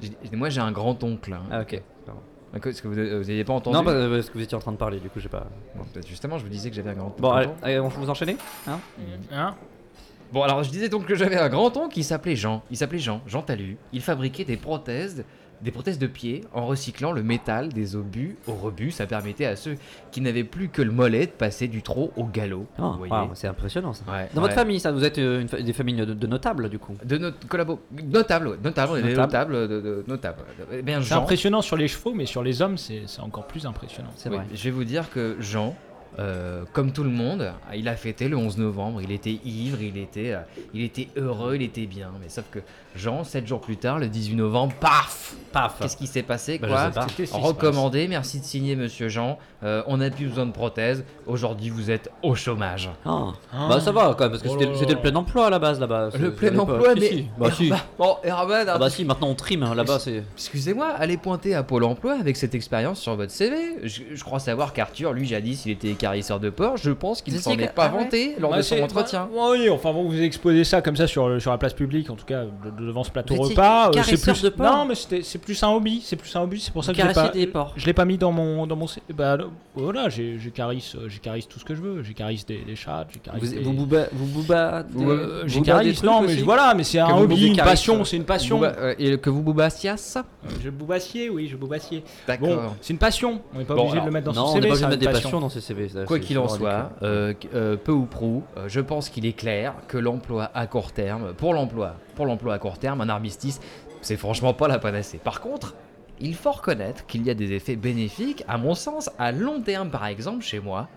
dit? 0.00 0.36
Moi, 0.36 0.48
j'ai 0.50 0.60
un 0.60 0.72
grand-oncle. 0.72 1.32
hein. 1.32 1.42
Ah, 1.50 1.60
ok. 1.62 1.80
Est-ce 2.54 2.82
que 2.82 2.88
vous 2.88 2.94
n'aviez 2.96 3.44
pas 3.44 3.52
entendu 3.52 3.76
Non, 3.76 3.84
parce 3.84 3.96
parce 4.08 4.28
que 4.28 4.34
vous 4.34 4.42
étiez 4.42 4.56
en 4.56 4.60
train 4.60 4.72
de 4.72 4.76
parler, 4.76 4.98
du 4.98 5.08
coup, 5.08 5.20
j'ai 5.20 5.28
pas. 5.28 5.46
Bon, 5.76 5.84
justement, 6.06 6.38
je 6.38 6.44
vous 6.44 6.50
disais 6.50 6.68
que 6.70 6.76
j'avais 6.76 6.90
un 6.90 6.94
grand-oncle. 6.94 7.20
Bon, 7.20 7.30
allez, 7.30 7.48
allez, 7.62 7.80
on 7.80 7.88
vous 7.88 8.10
enchaînez 8.10 8.36
Hein 8.66 9.54
Bon, 10.32 10.42
alors 10.42 10.62
je 10.62 10.70
disais 10.70 10.88
donc 10.88 11.06
que 11.06 11.16
j'avais 11.16 11.36
un 11.36 11.48
grand-oncle 11.48 11.92
qui 11.92 12.04
s'appelait 12.04 12.36
Jean. 12.36 12.62
Il 12.70 12.76
s'appelait 12.76 13.00
Jean, 13.00 13.20
Jean 13.26 13.42
Talu. 13.42 13.76
Il 13.92 14.00
fabriquait 14.00 14.44
des 14.44 14.56
prothèses, 14.56 15.24
des 15.62 15.70
prothèses 15.70 15.98
de 15.98 16.06
pied 16.06 16.44
en 16.54 16.66
recyclant 16.66 17.12
le 17.12 17.22
métal 17.22 17.68
des 17.70 17.96
obus 17.96 18.36
au 18.46 18.52
rebut. 18.54 18.90
Ça 18.90 19.06
permettait 19.06 19.44
à 19.46 19.56
ceux 19.56 19.76
qui 20.10 20.20
n'avaient 20.20 20.44
plus 20.44 20.68
que 20.68 20.82
le 20.82 20.90
mollet 20.92 21.26
de 21.26 21.30
passer 21.32 21.68
du 21.68 21.82
trot 21.82 22.12
au 22.16 22.24
galop. 22.24 22.66
Ah, 22.78 23.28
C'est 23.34 23.46
impressionnant 23.48 23.92
ça. 23.92 24.04
Ouais, 24.10 24.28
Dans 24.34 24.40
ouais. 24.40 24.48
votre 24.48 24.54
famille, 24.54 24.80
ça, 24.80 24.92
vous 24.92 25.04
êtes 25.04 25.18
euh, 25.18 25.40
une 25.40 25.48
fa- 25.48 25.60
des 25.60 25.72
familles 25.72 25.96
de, 25.96 26.14
de 26.14 26.26
notables, 26.26 26.68
du 26.68 26.78
coup? 26.78 26.96
De 27.04 27.30
collabo... 27.48 27.80
Ouais, 27.94 28.02
notables, 28.02 29.68
de, 29.68 29.80
de- 29.80 30.04
notables. 30.08 30.42
Bien, 30.82 31.00
C'est 31.02 31.08
Jean, 31.08 31.22
impressionnant 31.22 31.62
sur 31.62 31.76
les 31.76 31.88
chevaux, 31.88 32.14
mais 32.14 32.26
sur 32.26 32.42
les 32.42 32.62
hommes, 32.62 32.78
c'est 32.78 33.02
c'est 33.06 33.20
encore 33.20 33.46
plus 33.46 33.66
impressionnant. 33.66 34.10
C'est 34.16 34.28
oui, 34.28 34.36
vrai. 34.36 34.46
je 34.54 34.64
vais 34.64 34.70
vous 34.70 34.84
dire 34.84 35.10
que 35.10 35.36
Jean, 35.40 35.74
euh, 36.18 36.64
comme 36.72 36.92
tout 36.92 37.04
le 37.04 37.10
monde, 37.10 37.52
il 37.74 37.88
a 37.88 37.96
fêté 37.96 38.28
le 38.28 38.36
11 38.36 38.58
novembre. 38.58 39.00
Il 39.02 39.12
était 39.12 39.38
ivre, 39.44 39.80
il 39.80 39.96
était, 39.96 40.32
euh, 40.32 40.40
il 40.74 40.82
était 40.82 41.08
heureux, 41.16 41.54
il 41.56 41.62
était 41.62 41.86
bien. 41.86 42.10
Mais 42.20 42.28
sauf 42.28 42.44
que 42.50 42.58
Jean, 42.96 43.24
7 43.24 43.46
jours 43.46 43.60
plus 43.60 43.76
tard, 43.76 43.98
le 43.98 44.08
18 44.08 44.36
novembre, 44.36 44.72
paf 44.80 45.34
Paf 45.52 45.78
Qu'est-ce 45.80 45.96
qui 45.96 46.06
s'est 46.06 46.22
passé 46.22 46.58
Bah, 46.58 46.68
quoi 46.68 46.90
je 47.06 47.16
sais 47.16 47.26
pas. 47.26 47.26
Se 47.26 47.34
Recommandé, 47.44 48.06
merci 48.06 48.38
de 48.38 48.44
signer 48.44 48.76
Monsieur 48.76 49.08
Jean. 49.08 49.36
Euh, 49.64 49.82
on 49.88 49.96
n'a 49.96 50.08
plus 50.10 50.26
besoin 50.26 50.46
de 50.46 50.52
prothèse. 50.52 51.04
Aujourd'hui, 51.26 51.70
vous 51.70 51.90
êtes 51.90 52.08
au 52.22 52.36
chômage. 52.36 52.88
Ah. 53.04 53.32
Ah. 53.52 53.66
Bah 53.68 53.80
ça 53.80 53.90
va 53.90 54.14
quand 54.16 54.24
même, 54.24 54.30
parce 54.30 54.42
que 54.44 54.48
Oh 54.48 54.74
c'était 54.78 54.94
le 54.94 55.00
plein 55.00 55.14
emploi 55.16 55.46
à 55.46 55.50
la 55.50 55.58
base 55.58 55.80
là-bas. 55.80 56.10
Le 56.18 56.32
plein 56.32 56.56
emploi, 56.56 56.94
mais 56.94 57.08
si. 57.08 57.26
Bah 57.36 57.50
si. 57.50 57.72
Bon, 57.98 58.16
Herman, 58.22 58.68
Ah 58.68 58.78
bah 58.78 58.90
si, 58.90 59.04
maintenant 59.04 59.28
on 59.28 59.34
trim 59.34 59.64
hein, 59.64 59.74
là-bas, 59.74 59.98
c'est. 59.98 60.22
excusez-moi, 60.36 60.86
allez 60.96 61.16
pointer 61.16 61.54
à 61.56 61.64
Pôle 61.64 61.82
Emploi 61.84 62.14
avec 62.20 62.36
cette 62.36 62.54
expérience 62.54 63.00
sur 63.00 63.16
votre 63.16 63.32
CV. 63.32 63.56
Je, 63.82 64.02
je 64.14 64.24
crois 64.24 64.38
savoir 64.38 64.72
qu'Arthur, 64.72 65.12
lui, 65.12 65.26
jadis, 65.26 65.66
il 65.66 65.72
était 65.72 65.88
écarisseur 65.88 66.38
de 66.38 66.50
porc. 66.50 66.76
Je 66.76 66.92
pense 66.92 67.22
qu'il 67.22 67.34
ne 67.34 67.40
s'en 67.40 67.50
si 67.54 67.60
est 67.60 67.66
que- 67.66 67.72
pas 67.74 67.86
ah 67.86 67.88
vanté 67.88 68.36
lors 68.38 68.52
Bah, 68.52 68.58
de 68.58 68.62
son 68.62 68.80
entretien. 68.80 69.28
oui, 69.34 69.68
enfin 69.68 69.92
bon, 69.92 70.08
vous 70.08 70.20
exposez 70.22 70.62
ça 70.62 70.80
comme 70.80 70.96
ça 70.96 71.08
sur, 71.08 71.42
sur 71.42 71.50
la 71.50 71.58
place 71.58 71.74
publique, 71.74 72.08
en 72.08 72.14
tout 72.16 72.24
cas 72.24 72.44
devant 72.80 73.04
ce 73.04 73.10
plateau 73.10 73.34
repas. 73.34 73.90
euh, 73.90 74.02
c'est 74.02 74.20
plus 74.20 74.42
de 74.42 74.48
porc 74.48 74.66
non, 74.76 74.84
mais 74.86 74.94
c'était- 74.94 75.22
c'est 75.22 75.38
plus 75.38 75.62
un 75.62 75.68
hobby, 75.70 76.00
c'est 76.04 76.16
plus 76.16 76.34
un 76.36 76.40
hobby, 76.42 76.60
c'est 76.60 76.72
pour 76.72 76.84
ça 76.84 76.92
que 76.92 76.98
je 77.00 77.06
l'ai 77.06 77.12
Caresser 77.12 77.32
pas. 77.32 77.38
des 77.38 77.46
porcs. 77.46 77.72
Je 77.76 77.86
l'ai 77.86 77.92
pas 77.92 78.04
mis 78.04 78.18
dans 78.18 78.32
mon 78.32 78.66
dans 78.66 78.76
mon. 78.76 78.86
Bah 79.14 79.38
voilà, 79.74 80.08
j'ai 80.08 80.38
carisse, 80.54 80.94
euh, 80.96 81.08
j'ai 81.08 81.18
carisse 81.18 81.48
tout 81.48 81.58
ce 81.58 81.64
que 81.64 81.74
je 81.74 81.80
veux. 81.80 82.02
J'ai 82.02 82.14
carisse 82.14 82.44
des, 82.46 82.58
des 82.58 82.76
chats, 82.76 83.06
Vous 83.38 83.46
des. 83.46 83.58
vous 83.60 83.72
bouba, 83.72 84.06
vous 84.12 84.26
bouba, 84.26 84.84
euh, 84.98 85.44
non, 86.02 86.22
mais 86.22 86.34
voilà, 86.36 86.74
mais 86.74 86.84
c'est 86.84 86.98
un 86.98 87.16
hobby, 87.16 87.46
une 87.48 87.56
passion, 87.56 88.04
c'est 88.04 88.16
une 88.16 88.24
passion. 88.24 88.60
Et 88.98 89.18
que 89.18 89.30
vous 89.30 89.42
boubassias 89.42 90.16
Euh, 90.44 90.48
Je 90.62 90.70
boubassier, 90.70 91.28
oui, 91.28 91.48
je 91.50 91.56
boubassier. 91.56 92.02
D'accord. 92.26 92.48
Bon, 92.48 92.58
c'est 92.80 92.92
une 92.92 92.98
passion. 92.98 93.40
On 93.54 93.58
n'est 93.58 93.64
pas 93.64 93.74
Bon, 93.74 93.82
obligé 93.82 94.00
de 94.00 94.06
le 94.06 94.10
mettre 94.10 94.32
dans 94.32 94.40
Non, 94.40 94.46
son 94.48 94.52
on 94.52 94.60
n'est 94.60 94.62
CV. 94.62 94.68
pas 94.68 94.74
obligé 94.74 94.80
ça, 94.80 94.86
de 94.86 94.86
une 94.86 94.90
mettre 94.90 95.00
des 95.00 95.06
passion. 95.12 95.22
passions 95.28 95.40
dans 95.40 95.48
ses 95.48 95.60
CV. 95.60 95.88
ça, 95.88 96.04
Quoi 96.04 96.18
qu'il 96.18 96.38
en 96.38 96.48
soit, 96.48 96.90
peu 97.00 97.92
ou 97.92 98.04
prou, 98.06 98.42
je 98.66 98.80
pense 98.80 99.08
qu'il 99.08 99.26
est 99.26 99.32
clair 99.32 99.74
que 99.88 99.98
l'emploi 99.98 100.50
à 100.54 100.66
court 100.66 100.92
terme, 100.92 101.32
pour 101.36 101.54
l'emploi, 101.54 101.94
l'emploi 102.24 102.54
à 102.54 102.58
court 102.58 102.78
terme, 102.78 103.00
un 103.00 103.08
armistice, 103.08 103.60
c'est 104.00 104.16
franchement 104.16 104.54
pas 104.54 104.68
la 104.68 104.78
panacée. 104.78 105.18
Par 105.18 105.40
contre, 105.40 105.74
il 106.20 106.34
faut 106.34 106.52
reconnaître 106.52 107.06
qu'il 107.06 107.22
y 107.24 107.30
a 107.30 107.34
des 107.34 107.52
effets 107.52 107.76
bénéfiques, 107.76 108.44
à 108.46 108.58
mon 108.58 108.74
sens, 108.74 109.10
à 109.18 109.32
long 109.32 109.62
terme, 109.62 109.90
par 109.90 110.06
exemple, 110.06 110.44
chez 110.44 110.60
moi, 110.60 110.88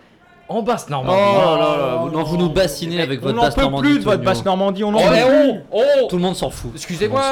en 0.50 0.62
basse 0.62 0.90
Normandie. 0.90 1.18
Oh 1.20 1.40
là 1.40 1.58
là, 1.58 1.96
vous, 2.02 2.10
non, 2.12 2.24
vous 2.24 2.38
nous 2.38 2.50
bassinez 2.50 3.02
avec 3.02 3.20
On 3.22 3.26
votre 3.28 3.36
n'en 3.36 3.42
basse 3.44 3.56
peut 3.56 3.62
Normandie. 3.62 3.84
plus 3.90 4.00
de 4.00 4.04
votre 4.04 4.24
basse 4.24 4.44
Normandie, 4.46 4.84
on 4.84 4.92
n'en 4.92 5.00
Oh, 5.00 5.08
peut 5.08 5.16
eh 5.18 5.22
plus. 5.30 5.60
oh, 5.72 5.82
oh 6.02 6.08
Tout 6.10 6.16
le 6.18 6.22
monde 6.22 6.36
s'en 6.36 6.50
fout. 6.50 6.72
Excusez-moi, 6.76 7.24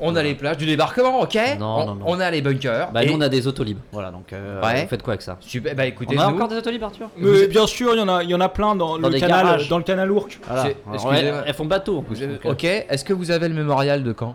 on 0.00 0.14
a 0.16 0.22
les 0.22 0.34
plages 0.34 0.56
du 0.58 0.66
débarquement, 0.66 1.20
ok 1.20 1.38
Non, 1.58 1.66
on, 1.66 1.86
non, 1.86 1.94
non. 1.94 2.04
on 2.06 2.20
a 2.20 2.30
les 2.30 2.42
bunkers. 2.42 2.90
Bah, 2.92 3.02
et- 3.04 3.06
nous 3.06 3.16
on 3.16 3.20
a 3.20 3.28
des 3.28 3.46
autolibres. 3.46 3.80
Voilà, 3.92 4.10
donc 4.10 4.32
euh, 4.32 4.60
Ouais. 4.62 4.82
vous 4.82 4.88
faites 4.88 5.02
quoi 5.02 5.12
avec 5.14 5.22
ça 5.22 5.36
Super, 5.40 5.74
bah 5.74 5.86
écoutez, 5.86 6.16
On 6.18 6.20
a 6.20 6.28
nous- 6.28 6.34
encore 6.36 6.48
des 6.48 6.56
autolibres, 6.56 6.86
Arthur 6.86 7.08
Mais 7.16 7.46
bien 7.46 7.66
sûr, 7.66 7.94
il 7.94 7.98
y 7.98 8.02
en 8.02 8.08
a, 8.08 8.22
il 8.22 8.30
y 8.30 8.34
en 8.34 8.40
a 8.40 8.48
plein 8.48 8.74
dans, 8.76 8.98
Dans 8.98 9.08
le 9.08 9.18
canal, 9.18 9.44
garages. 9.44 9.68
dans 9.68 9.78
le 9.78 9.84
canal 9.84 10.10
Ourcq. 10.10 10.38
Voilà. 10.46 10.62
Alors, 10.62 10.74
excusez-moi. 10.94 11.16
elles, 11.18 11.44
elles 11.46 11.54
font 11.54 11.64
bateau 11.66 11.98
en 11.98 12.02
plus. 12.02 12.20
euh, 12.22 12.36
ok, 12.44 12.64
est-ce 12.64 13.04
que 13.04 13.12
vous 13.12 13.30
avez 13.30 13.48
le 13.48 13.54
mémorial 13.54 14.02
de 14.02 14.14
Caen 14.18 14.34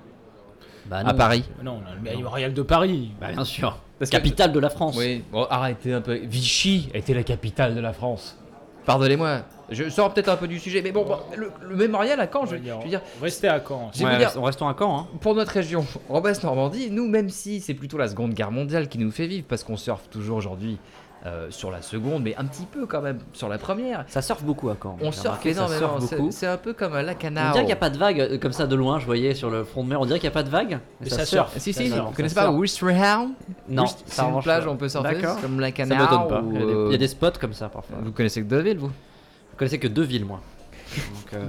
bah, 0.92 0.98
À 1.00 1.12
non. 1.14 1.18
Paris 1.18 1.44
Non, 1.64 1.82
on 1.84 1.90
a 1.90 1.96
le 1.96 2.02
mémorial 2.18 2.54
de 2.54 2.62
Paris. 2.62 3.12
Bah, 3.20 3.32
bien 3.32 3.46
sûr. 3.46 3.78
Parce 3.98 4.12
que- 4.12 4.16
Capitale 4.18 4.52
de 4.52 4.60
la 4.60 4.70
France. 4.70 4.96
Oui, 4.98 5.24
bon, 5.32 5.46
arrêtez 5.50 5.94
un 5.94 6.02
peu. 6.02 6.16
Vichy 6.16 6.90
était 6.94 7.14
la 7.14 7.24
capitale 7.24 7.74
de 7.76 7.80
la 7.80 7.94
France. 7.94 8.38
Pardonnez-moi, 8.86 9.42
je 9.70 9.90
sors 9.90 10.12
peut-être 10.12 10.30
un 10.30 10.38
peu 10.38 10.48
du 10.48 10.60
sujet, 10.60 10.82
mais 10.82 10.92
bon, 10.92 11.06
bon, 11.06 11.18
le, 11.38 11.52
le 11.70 11.76
mémorial 11.76 12.20
à 12.20 12.28
Caen, 12.32 12.46
je, 12.48 12.56
je 12.58 12.72
veux 12.84 12.90
dire, 12.90 13.02
Restez 13.22 13.48
à 13.48 13.60
Caen. 13.66 13.92
Ouais, 14.02 14.18
dire- 14.18 14.28
restons- 14.28 14.42
restons 14.42 14.68
à 14.68 14.76
Caen. 14.78 15.00
Hein. 15.02 15.08
pour 15.22 15.36
notre 15.36 15.52
région, 15.52 15.86
en 16.10 16.20
Basse-Normandie, 16.20 16.90
nous, 16.90 17.08
même 17.08 17.30
si 17.30 17.62
c'est 17.62 17.76
plutôt 17.76 17.98
la 18.00 18.08
Seconde 18.08 18.34
Guerre 18.34 18.50
mondiale 18.52 18.88
qui 18.90 18.98
nous 18.98 19.12
fait 19.12 19.28
vivre, 19.28 19.46
parce 19.48 19.64
qu'on 19.64 19.78
surfe 19.78 20.10
toujours 20.10 20.38
aujourd'hui 20.38 20.80
euh, 21.26 21.52
sur 21.52 21.70
la 21.70 21.82
seconde, 21.84 22.24
mais 22.24 22.36
un 22.36 22.46
petit 22.46 22.66
peu 22.66 22.86
quand 22.88 23.02
même 23.02 23.20
sur 23.34 23.48
la 23.48 23.58
première. 23.60 24.06
Ça 24.08 24.22
surfe 24.24 24.44
beaucoup 24.44 24.70
à 24.70 24.76
Caen. 24.82 24.98
On 25.02 25.12
surfe 25.12 25.44
ça 25.44 25.50
énormément. 25.50 26.00
C'est 26.32 26.48
un 26.48 26.58
peu 26.58 26.74
comme 26.74 26.94
à 26.96 27.04
la 27.04 27.12
On 27.12 27.16
canard. 27.16 27.52
dirait 27.52 27.64
qu'il 27.64 27.68
n'y 27.68 27.72
a 27.74 27.76
pas 27.78 27.90
de 27.92 27.98
vague 27.98 28.20
euh, 28.20 28.38
comme 28.40 28.54
ça 28.54 28.66
de 28.66 28.76
loin, 28.76 28.98
je 29.00 29.06
voyais 29.06 29.36
sur 29.36 29.50
le 29.52 29.64
front 29.64 29.84
de 29.84 29.90
mer, 29.90 30.02
on 30.02 30.06
dirait 30.06 30.20
qu'il 30.20 30.28
n'y 30.28 30.34
a 30.34 30.34
pas 30.34 30.44
de 30.44 30.50
vague. 30.50 30.80
Mais 31.00 31.10
ça 31.10 31.26
surfe. 31.26 31.56
Si, 31.58 31.74
Ça 31.74 31.84
si, 31.84 31.90
vous 31.90 32.12
connaissez 32.12 32.34
ça 32.36 32.42
pas 32.42 32.48
surfe. 32.48 32.60
Wistreham 32.60 33.34
Non, 33.70 33.86
ça, 33.86 33.96
c'est 34.06 34.22
une 34.24 34.42
plage 34.42 34.66
où 34.66 34.70
on 34.70 34.78
peut 34.78 34.90
surfer, 34.90 35.22
comme 35.42 35.60
la 35.60 35.68
Ça 35.68 35.72
canard. 35.74 36.00
m'étonne 36.02 36.28
pas. 36.28 36.42
ou, 36.42 36.52
Il 36.56 36.60
y, 36.60 36.64
a 36.64 36.66
des, 36.66 36.74
euh, 36.74 36.86
il 36.88 36.92
y 36.94 36.96
a 36.96 36.98
des 36.98 37.08
spots 37.08 37.32
comme 37.40 37.54
ça 37.54 37.70
parfois. 37.70 37.98
Vous 38.04 38.12
connaissez 38.12 38.42
que 38.42 38.48
Deauville, 38.48 38.78
vous? 38.80 38.88
Vous 38.88 39.58
connaissez 39.58 39.80
que 39.80 39.88
deux 39.88 40.04
villes, 40.04 40.26
moi. 40.26 40.42
Donc, 40.96 41.34
euh, 41.36 41.46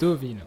Deauville. 0.00 0.38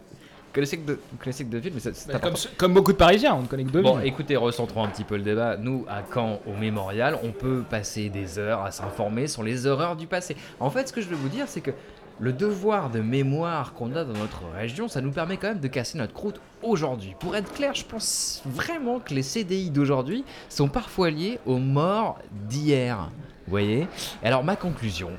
Vous 0.56 0.60
connaissez 0.62 0.78
que, 0.78 0.86
de... 0.86 0.92
vous 0.94 1.18
connaissez 1.18 1.44
que 1.44 1.50
Deauville, 1.50 1.72
mais 1.74 1.80
c'est 1.80 2.08
Bah, 2.08 2.18
comme, 2.18 2.32
comme 2.56 2.72
beaucoup 2.72 2.92
de 2.92 2.96
Parisiens, 2.96 3.34
on 3.34 3.42
ne 3.42 3.46
connaît 3.46 3.64
que 3.64 3.70
Deauville. 3.70 3.92
Bon, 3.92 4.00
écoutez, 4.00 4.36
recentrons 4.36 4.84
un 4.84 4.88
petit 4.88 5.04
peu 5.04 5.18
le 5.18 5.22
débat. 5.22 5.58
Nous, 5.58 5.84
à 5.86 6.02
Caen, 6.14 6.40
au 6.46 6.54
mémorial, 6.58 7.18
on 7.22 7.30
peut 7.30 7.62
passer 7.68 8.08
des 8.08 8.38
heures 8.38 8.62
à 8.62 8.70
s'informer 8.70 9.26
sur 9.26 9.42
les 9.42 9.66
horreurs 9.66 9.96
du 9.96 10.06
passé. 10.06 10.34
En 10.58 10.70
fait, 10.70 10.88
ce 10.88 10.94
que 10.94 11.02
je 11.02 11.08
veux 11.08 11.16
vous 11.16 11.28
dire, 11.28 11.44
c'est 11.46 11.60
que 11.60 11.72
le 12.20 12.32
devoir 12.32 12.88
de 12.88 13.00
mémoire 13.00 13.74
qu'on 13.74 13.94
a 13.94 14.02
dans 14.02 14.18
notre 14.18 14.44
région, 14.56 14.88
ça 14.88 15.02
nous 15.02 15.10
permet 15.10 15.36
quand 15.36 15.48
même 15.48 15.60
de 15.60 15.68
casser 15.68 15.98
notre 15.98 16.14
croûte 16.14 16.40
aujourd'hui. 16.62 17.14
Pour 17.20 17.36
être 17.36 17.52
clair, 17.52 17.74
je 17.74 17.84
pense 17.84 18.40
vraiment 18.46 18.98
que 18.98 19.12
les 19.12 19.22
CDI 19.22 19.68
d'aujourd'hui 19.68 20.24
sont 20.48 20.68
parfois 20.68 21.10
liés 21.10 21.38
aux 21.44 21.58
morts 21.58 22.18
d'hier. 22.48 23.10
Vous 23.46 23.50
voyez? 23.50 23.86
Alors, 24.24 24.42
ma 24.42 24.56
conclusion. 24.56 25.10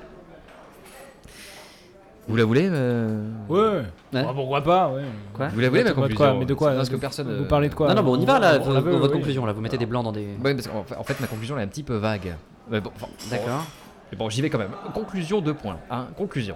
Vous 2.28 2.36
la 2.36 2.44
voulez 2.44 2.68
euh 2.72 3.30
Ouais. 3.48 3.60
Ouais. 3.60 3.84
Bah, 4.12 4.32
pourquoi 4.36 4.62
pas, 4.62 4.90
ouais. 4.90 5.04
Quoi 5.34 5.48
Vous 5.48 5.60
la 5.60 5.70
voulez, 5.70 5.84
ma 5.84 5.90
De 5.90 5.94
quoi, 5.96 6.08
de 6.08 6.14
conclusion 6.14 6.18
quoi 6.32 6.40
Mais 6.40 6.46
de 6.46 6.54
quoi 6.54 6.74
Parce 6.74 6.90
que 6.90 6.96
personne. 6.98 7.38
Vous 7.38 7.46
parlez 7.46 7.70
de 7.70 7.76
quoi 7.76 7.88
Non, 7.88 7.96
non, 7.96 8.04
bon, 8.04 8.18
on 8.18 8.22
y 8.22 8.26
va 8.26 8.40
là, 8.40 8.60
On 8.64 8.72
la 8.74 8.82
veut, 8.82 8.92
votre 8.98 9.14
oui. 9.14 9.20
conclusion 9.20 9.46
là, 9.46 9.54
vous 9.54 9.62
mettez 9.62 9.78
des 9.78 9.86
blancs 9.86 10.04
dans 10.04 10.12
des. 10.12 10.28
Ouais, 10.44 10.54
parce 10.54 10.68
qu'en 10.68 10.84
fait, 10.84 10.96
en 10.96 11.04
fait, 11.04 11.20
ma 11.22 11.28
conclusion 11.28 11.56
elle 11.56 11.62
est 11.62 11.66
un 11.66 11.70
petit 11.70 11.84
peu 11.84 11.96
vague. 11.96 12.36
Mais 12.70 12.82
bon, 12.82 12.92
enfin, 12.96 13.08
D'accord. 13.30 13.66
Mais 14.12 14.18
bon, 14.18 14.30
j'y 14.30 14.42
vais 14.42 14.50
quand 14.50 14.58
même. 14.58 14.72
Conclusion, 14.94 15.40
deux 15.42 15.54
points. 15.54 15.78
Hein, 15.90 16.08
conclusion. 16.18 16.56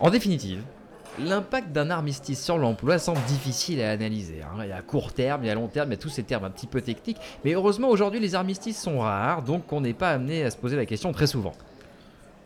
En 0.00 0.10
définitive, 0.10 0.62
l'impact 1.18 1.72
d'un 1.72 1.90
armistice 1.90 2.42
sur 2.42 2.56
l'emploi 2.58 2.98
semble 2.98 3.20
difficile 3.26 3.82
à 3.82 3.90
analyser. 3.90 4.40
hein. 4.42 4.60
Il 4.62 4.68
y 4.68 4.72
a 4.72 4.80
court 4.82 5.12
terme, 5.12 5.42
il 5.44 5.48
y 5.48 5.50
a 5.50 5.54
long 5.54 5.66
terme, 5.68 5.88
il 5.88 5.92
y 5.92 5.98
a 5.98 6.00
tous 6.00 6.08
ces 6.08 6.22
termes 6.22 6.44
un 6.44 6.50
petit 6.50 6.66
peu 6.66 6.80
techniques. 6.80 7.18
Mais 7.44 7.52
heureusement, 7.52 7.88
aujourd'hui, 7.88 8.20
les 8.20 8.34
armistices 8.34 8.80
sont 8.80 9.00
rares, 9.00 9.42
donc 9.42 9.70
on 9.72 9.80
n'est 9.80 9.94
pas 9.94 10.10
amené 10.10 10.44
à 10.44 10.50
se 10.50 10.56
poser 10.56 10.76
la 10.76 10.86
question 10.86 11.12
très 11.12 11.26
souvent. 11.26 11.52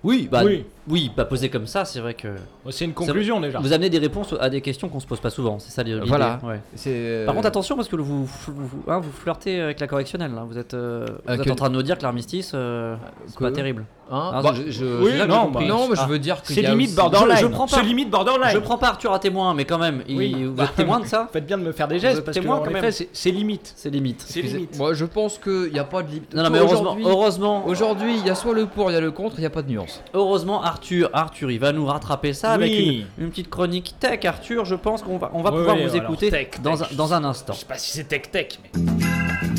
Oui, 0.05 0.29
bah 0.31 0.43
Oui. 0.45 0.65
oui, 0.89 1.11
pas 1.15 1.25
posé 1.25 1.49
comme 1.49 1.67
ça, 1.69 1.85
c'est 1.85 2.01
vrai 2.01 2.15
que. 2.15 2.29
C'est 2.71 2.85
une 2.85 2.93
conclusion 2.93 3.41
déjà. 3.41 3.61
Vous 3.61 3.73
amenez 3.73 3.89
des 3.89 3.99
réponses 3.99 4.35
à 4.41 4.51
des 4.51 4.61
questions 4.61 4.89
qu'on 4.89 4.99
se 4.99 5.07
pose 5.07 5.21
pas 5.21 5.31
souvent, 5.31 5.59
c'est 5.61 5.71
ça 5.71 5.83
l'idée. 5.85 6.01
Voilà. 6.05 6.41
ouais. 6.43 6.61
Euh, 6.89 7.25
Par 7.25 7.35
contre, 7.37 7.47
attention 7.47 7.77
parce 7.77 7.87
que 7.89 7.95
vous, 7.97 8.25
vous, 8.25 8.27
vous- 8.49 8.83
hein, 8.89 8.99
vous 8.99 9.13
flirtez 9.13 9.61
avec 9.61 9.79
la 9.79 9.87
correctionnelle. 9.87 10.33
là. 10.35 10.45
Vous 10.45 10.59
êtes, 10.59 10.75
euh, 10.75 11.07
vous 11.25 11.31
Euh, 11.31 11.35
êtes 11.37 11.43
que- 11.45 11.51
en 11.51 11.55
train 11.55 11.71
de 11.71 11.75
nous 11.75 11.83
dire 11.83 11.99
que 11.99 12.03
l'armistice, 12.03 12.51
euh, 12.55 12.97
c'est 13.27 13.37
que- 13.37 13.45
pas 13.45 13.53
terrible. 13.53 13.85
Hein, 14.13 14.31
Ah, 14.35 14.43
bah, 14.43 14.53
je- 14.55 14.71
je- 14.71 15.03
oui, 15.03 15.17
là 15.19 15.25
que 15.25 15.31
non, 15.31 15.51
bah, 15.51 15.61
non, 15.67 15.89
mais 15.89 15.97
je 15.97 16.01
ah, 16.03 16.07
veux 16.07 16.19
dire 16.19 16.41
que 16.43 16.53
C'est 16.53 16.63
limite 16.63 16.95
borderline. 16.95 17.37
Je- 17.37 17.43
je 17.43 17.47
prends 17.49 17.67
pas- 17.67 17.77
C'est 17.77 17.83
limite 17.83 18.11
borderline. 18.11 18.51
Je 18.53 18.59
prends 18.59 18.79
pas 18.79 18.89
Arthur 18.89 19.13
à 19.13 19.19
témoin, 19.19 19.55
mais 19.55 19.65
quand 19.65 19.79
même, 19.79 20.03
il- 20.07 20.17
Oui. 20.17 20.45
vous 20.45 20.53
Bah, 20.53 20.65
êtes 20.65 20.77
témoin 20.77 21.01
de 21.01 21.07
ça 21.07 21.29
Faites 21.33 21.47
bien 21.47 21.59
de 21.59 21.65
me 21.65 21.73
faire 21.73 21.89
des 21.89 21.99
gestes 21.99 22.21
parce 22.23 22.37
que 22.37 22.43
témoin, 22.43 22.59
en 22.59 22.63
quand 22.63 22.71
même. 22.71 22.91
c'est- 22.93 23.31
limite. 23.31 23.73
C'est 23.77 23.91
limite. 23.91 24.23
C'est 24.27 24.43
limite. 24.43 24.77
Moi, 24.79 24.95
je 24.95 25.05
pense 25.07 25.39
qu'il 25.39 25.73
n'y 25.73 25.79
a 25.79 25.85
pas 25.85 26.03
de 26.03 26.09
limite. 26.09 26.35
Non, 26.35 26.43
non, 26.45 26.51
mais 26.51 26.59
heureusement, 26.59 26.81
Aujourd'hui- 26.83 27.05
heureusement, 27.07 27.67
Aujourd'hui, 27.67 28.17
il 28.19 28.27
y 28.27 28.31
a 28.31 28.35
soit 28.35 28.55
le 28.55 28.67
pour, 28.67 28.91
il 28.91 28.95
y 28.95 28.97
a 28.97 29.01
le 29.01 29.11
contre, 29.11 29.37
il 29.39 29.41
n'y 29.41 29.47
a 29.47 29.51
pas 29.51 29.63
de 29.63 29.69
nuance. 29.71 30.03
heureusement, 30.15 30.63
Arthur, 30.63 31.09
Arthur, 31.13 31.51
il 31.51 31.59
va 31.59 31.73
nous 31.73 31.87
rattraper 31.87 32.33
ça 32.35 32.53
avec 32.53 32.73
une, 32.73 33.05
une 33.19 33.31
petite 33.31 33.51
chronique 33.51 33.95
tech. 33.99 34.25
Arthur, 34.25 34.65
je 34.65 34.75
pense 34.75 35.03
qu'on 35.03 35.19
va, 35.19 35.31
on 35.35 35.43
va 35.43 35.51
pouvoir 35.51 35.77
vous 35.77 35.97
écouter 35.97 36.31
dans 36.63 37.15
un 37.15 37.25
instant. 37.25 37.53
Je 37.55 37.61
sais 37.61 37.67
pas 37.67 37.79
si 37.79 37.93
c'est 37.93 38.05
tech 38.05 38.31
tech, 38.31 38.59
mais. 38.75 39.52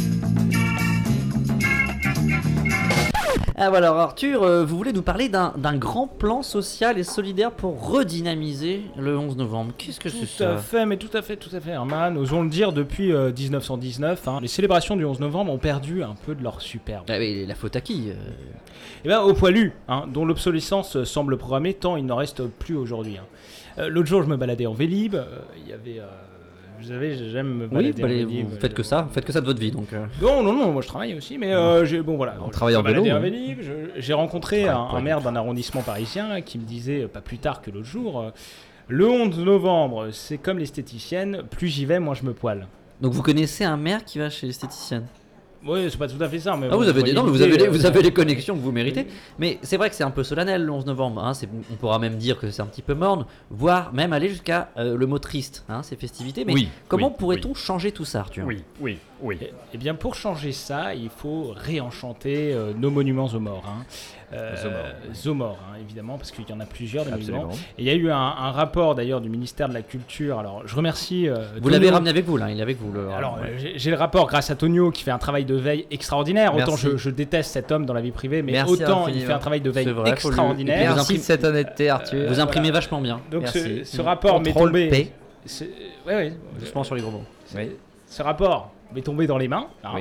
Ah 3.66 3.70
voilà, 3.70 3.88
alors 3.92 4.00
Arthur, 4.02 4.44
euh, 4.44 4.66
vous 4.66 4.76
voulez 4.76 4.92
nous 4.92 5.02
parler 5.04 5.30
d'un 5.30 5.54
d'un 5.56 5.78
grand 5.78 6.06
plan 6.06 6.42
social 6.42 6.98
et 6.98 7.04
solidaire 7.04 7.50
pour 7.52 7.88
redynamiser 7.90 8.82
le 8.98 9.18
11 9.18 9.38
novembre. 9.38 9.72
Qu'est-ce 9.78 10.02
que 10.02 10.10
c'est 10.10 10.18
Tout 10.26 10.44
à 10.44 10.58
ça 10.58 10.58
fait, 10.58 10.86
mais 10.86 10.98
tout 10.98 11.16
à 11.16 11.22
fait, 11.22 11.38
tout 11.38 11.56
à 11.56 11.62
fait, 11.62 11.70
Herman. 11.72 12.18
Osons 12.18 12.44
le 12.44 12.50
dire, 12.50 12.74
depuis 12.74 13.14
euh, 13.14 13.32
1919, 13.32 14.28
hein, 14.28 14.40
les 14.42 14.50
célébrations 14.50 14.98
du 14.98 15.06
11 15.06 15.22
novembre 15.22 15.50
ont 15.54 15.58
perdu 15.60 16.04
un 16.04 16.14
peu 16.26 16.36
de 16.36 16.44
leur 16.44 16.62
superbe. 16.62 17.06
Ah 17.08 17.18
la 17.18 17.56
faute 17.56 17.78
à 17.78 17.82
qui 17.82 18.10
euh 18.10 18.16
Et 19.06 19.08
bien, 19.08 19.22
au 19.22 19.34
poilu, 19.34 19.72
hein, 19.88 20.08
dont 20.12 20.26
l'obsolescence 20.26 20.98
euh, 20.98 21.06
semble 21.06 21.38
programmée 21.38 21.74
tant 21.74 21.96
il 21.96 22.06
n'en 22.06 22.18
reste 22.18 22.46
plus 22.46 22.76
aujourd'hui. 22.76 23.18
hein. 23.18 23.26
Euh, 23.78 23.88
L'autre 23.88 24.10
jour, 24.10 24.24
je 24.24 24.28
me 24.28 24.36
baladais 24.36 24.66
en 24.66 24.74
Vélib. 24.74 25.16
euh, 25.16 25.24
Il 25.64 25.70
y 25.70 25.74
avait. 25.74 26.00
euh, 26.00 26.06
vous 26.80 26.88
savez, 26.88 27.16
j'aime 27.32 27.48
me 27.48 27.64
Oui, 27.66 27.92
bah, 27.94 28.04
en 28.04 28.08
les- 28.08 28.26
Vélib. 28.26 28.48
vous 28.50 28.58
faites 28.60 28.74
que 28.74 28.84
ça, 28.84 29.04
vous 29.04 29.14
faites 29.14 29.26
que 29.26 29.32
ça 29.32 29.42
de 29.42 29.46
votre 29.46 29.60
vie 29.60 29.72
donc. 29.72 29.92
euh. 29.94 30.06
Non, 30.22 30.42
non, 30.44 30.54
non, 30.54 30.72
moi 30.72 30.82
je 30.82 30.88
travaille 30.88 31.14
aussi, 31.16 31.38
mais 31.38 31.54
euh, 31.54 31.86
j'ai 31.86 32.02
bon 32.02 32.16
voilà. 32.18 32.36
On 32.46 32.50
travaille 32.50 32.76
en 32.76 32.82
vélo, 32.84 33.04
hein. 33.06 33.22
J'ai 33.98 34.14
rencontré 34.14 34.68
Ah, 34.68 34.78
un, 34.94 35.02
maire 35.02 35.22
d'un 35.22 35.36
arrondissement 35.36 35.82
parisien 35.82 36.42
qui 36.42 36.58
me 36.60 36.66
disait 36.66 37.04
euh, 37.04 37.08
pas 37.08 37.22
plus 37.22 37.38
tard 37.38 37.62
que 37.62 37.72
l'autre 37.72 37.86
jour. 37.88 38.32
le 38.88 39.08
11 39.10 39.40
novembre, 39.40 40.10
c'est 40.12 40.38
comme 40.38 40.58
l'esthéticienne, 40.60 41.44
plus 41.50 41.68
j'y 41.68 41.86
vais, 41.86 42.00
moins 42.00 42.16
je 42.16 42.24
me 42.24 42.34
poile. 42.34 42.68
Donc 43.02 43.14
vous 43.14 43.22
connaissez 43.22 43.64
un 43.64 43.78
maire 43.78 44.04
qui 44.06 44.20
va 44.20 44.30
chez 44.30 44.48
l'esthéticienne? 44.48 45.06
Oui, 45.66 45.88
c'est 45.90 45.98
pas 45.98 46.08
tout 46.08 46.22
à 46.22 46.28
fait 46.28 46.40
ça, 46.40 46.56
mais. 46.58 46.68
Ah, 46.68 46.72
bon, 46.72 46.78
vous 46.78 46.90
avez 46.90 47.04
des 47.04 47.14
non, 47.14 47.24
mais 47.24 47.32
vous 47.32 47.42
avez 47.42 47.58
les, 47.58 47.68
vous 47.68 47.86
avez 47.86 48.02
les 48.02 48.12
connexions 48.12 48.56
que 48.56 48.60
vous 48.62 48.72
méritez. 48.72 49.08
Mais 49.40 49.60
c'est 49.62 49.78
vrai 49.78 49.90
que 49.90 49.96
c'est 49.96 50.04
un 50.04 50.12
peu 50.12 50.24
solennel 50.24 50.64
le 50.66 50.72
11 50.72 50.86
novembre. 50.86 51.24
hein, 51.24 51.34
on 51.72 51.76
pourra 51.76 52.00
même 52.00 52.16
dire 52.16 52.40
que 52.40 52.50
c'est 52.52 52.62
un 52.62 52.66
petit 52.66 52.82
peu 52.82 52.94
morne, 52.94 53.26
voire 53.50 53.94
même 53.94 54.14
aller 54.14 54.30
jusqu'à 54.30 54.72
euh, 54.78 54.98
le 54.98 55.06
mot 55.08 55.20
triste, 55.20 55.64
hein, 55.70 55.82
ces 55.84 55.96
festivités. 55.96 56.44
Mais 56.46 56.54
Oui, 56.54 56.70
comment 56.88 57.08
oui, 57.08 57.16
pourrait-on 57.18 57.54
changer 57.54 57.92
tout 57.92 58.06
ça, 58.06 58.20
Arthur? 58.22 58.46
Oui, 58.46 58.64
oui, 58.82 58.98
oui. 59.24 59.38
Eh- 59.42 59.52
Eh 59.74 59.78
bien, 59.78 59.96
pour 59.96 60.14
changer 60.16 60.52
ça, 60.52 60.94
il 60.94 61.10
faut 61.10 61.54
réenchanter 61.56 62.54
euh, 62.54 62.74
nos 62.78 62.92
monuments 62.92 63.26
aux 63.28 63.40
morts. 63.40 63.64
Hein. 63.68 63.84
Euh, 64.34 64.56
Aux 65.28 65.34
morts. 65.36 65.60
hein, 65.70 65.78
évidemment, 65.80 66.18
parce 66.18 66.32
qu'il 66.32 66.50
y 66.50 66.54
en 66.54 66.60
a 66.60 66.66
plusieurs 66.66 67.06
des 67.06 67.12
monuments. 67.12 67.50
Et 67.78 67.84
il 67.84 67.86
y 67.86 67.90
a 67.92 67.94
eu 67.94 68.10
un, 68.10 68.16
un 68.18 68.52
rapport 68.52 68.96
d'ailleurs 68.96 69.22
du 69.22 69.30
ministère 69.30 69.70
de 69.70 69.74
la 69.76 69.84
Culture. 69.84 70.40
Alors, 70.40 70.64
je 70.66 70.76
remercie. 70.76 71.28
euh, 71.30 71.38
Vous 71.62 71.70
l'avez 71.70 71.90
ramené 71.92 72.10
avec 72.10 72.26
vous 72.26 72.38
là, 72.38 72.50
il 72.50 72.58
est 72.60 72.62
avec 72.64 72.78
vous. 72.80 72.92
Le... 72.92 73.10
Alors, 73.12 73.36
ouais. 73.36 73.50
euh, 73.50 73.58
j'ai- 73.60 73.74
j'ai 73.78 73.92
le 73.92 73.96
rapport 73.98 74.26
grâce 74.28 74.50
à 74.50 74.56
Tonio 74.56 74.90
qui 74.90 75.04
fait 75.04 75.12
un 75.12 75.20
travail 75.20 75.46
de 75.46 75.54
veille 75.56 75.86
extraordinaire. 75.92 76.56
Autant 76.56 76.76
je, 76.76 76.98
je 76.98 77.10
déteste 77.12 77.52
cet 77.52 77.72
homme 77.72 77.86
dans 77.86 77.94
la 77.94 78.02
vie 78.02 78.12
privée, 78.12 78.42
mais 78.42 78.54
Merci 78.54 78.74
autant 78.74 79.08
il 79.08 79.22
fait 79.22 79.34
un 79.34 79.38
travail 79.40 79.62
de 79.62 79.70
veille 79.70 79.86
vrai, 79.86 80.04
lui- 80.06 80.12
extraordinaire. 80.12 80.82
Et 80.82 80.86
puis, 80.86 80.94
Merci 80.96 81.14
imprim- 81.14 81.18
de 81.18 81.22
cette 81.24 81.44
honnêteté, 81.44 81.90
Arthur. 81.90 82.28
vous 82.30 82.40
imprimez 82.40 82.72
vachement 82.72 83.02
bien. 83.02 83.22
Donc, 83.32 83.48
ce, 83.48 83.60
Merci. 83.60 83.86
ce 83.98 84.02
rapport 84.02 84.42
m'est 84.42 84.54
tombé. 84.54 85.10
Ouais, 86.08 86.16
ouais. 86.16 86.34
Doucement 86.60 86.84
sur 86.84 86.96
les 86.96 87.02
gros 87.02 87.12
mots. 87.12 87.24
Oui. 87.56 87.70
ce 88.08 88.22
rapport 88.24 88.72
m'est 88.94 89.02
tombé 89.02 89.28
dans 89.28 89.38
les 89.38 89.48
mains. 89.48 89.68
hein. 89.84 89.92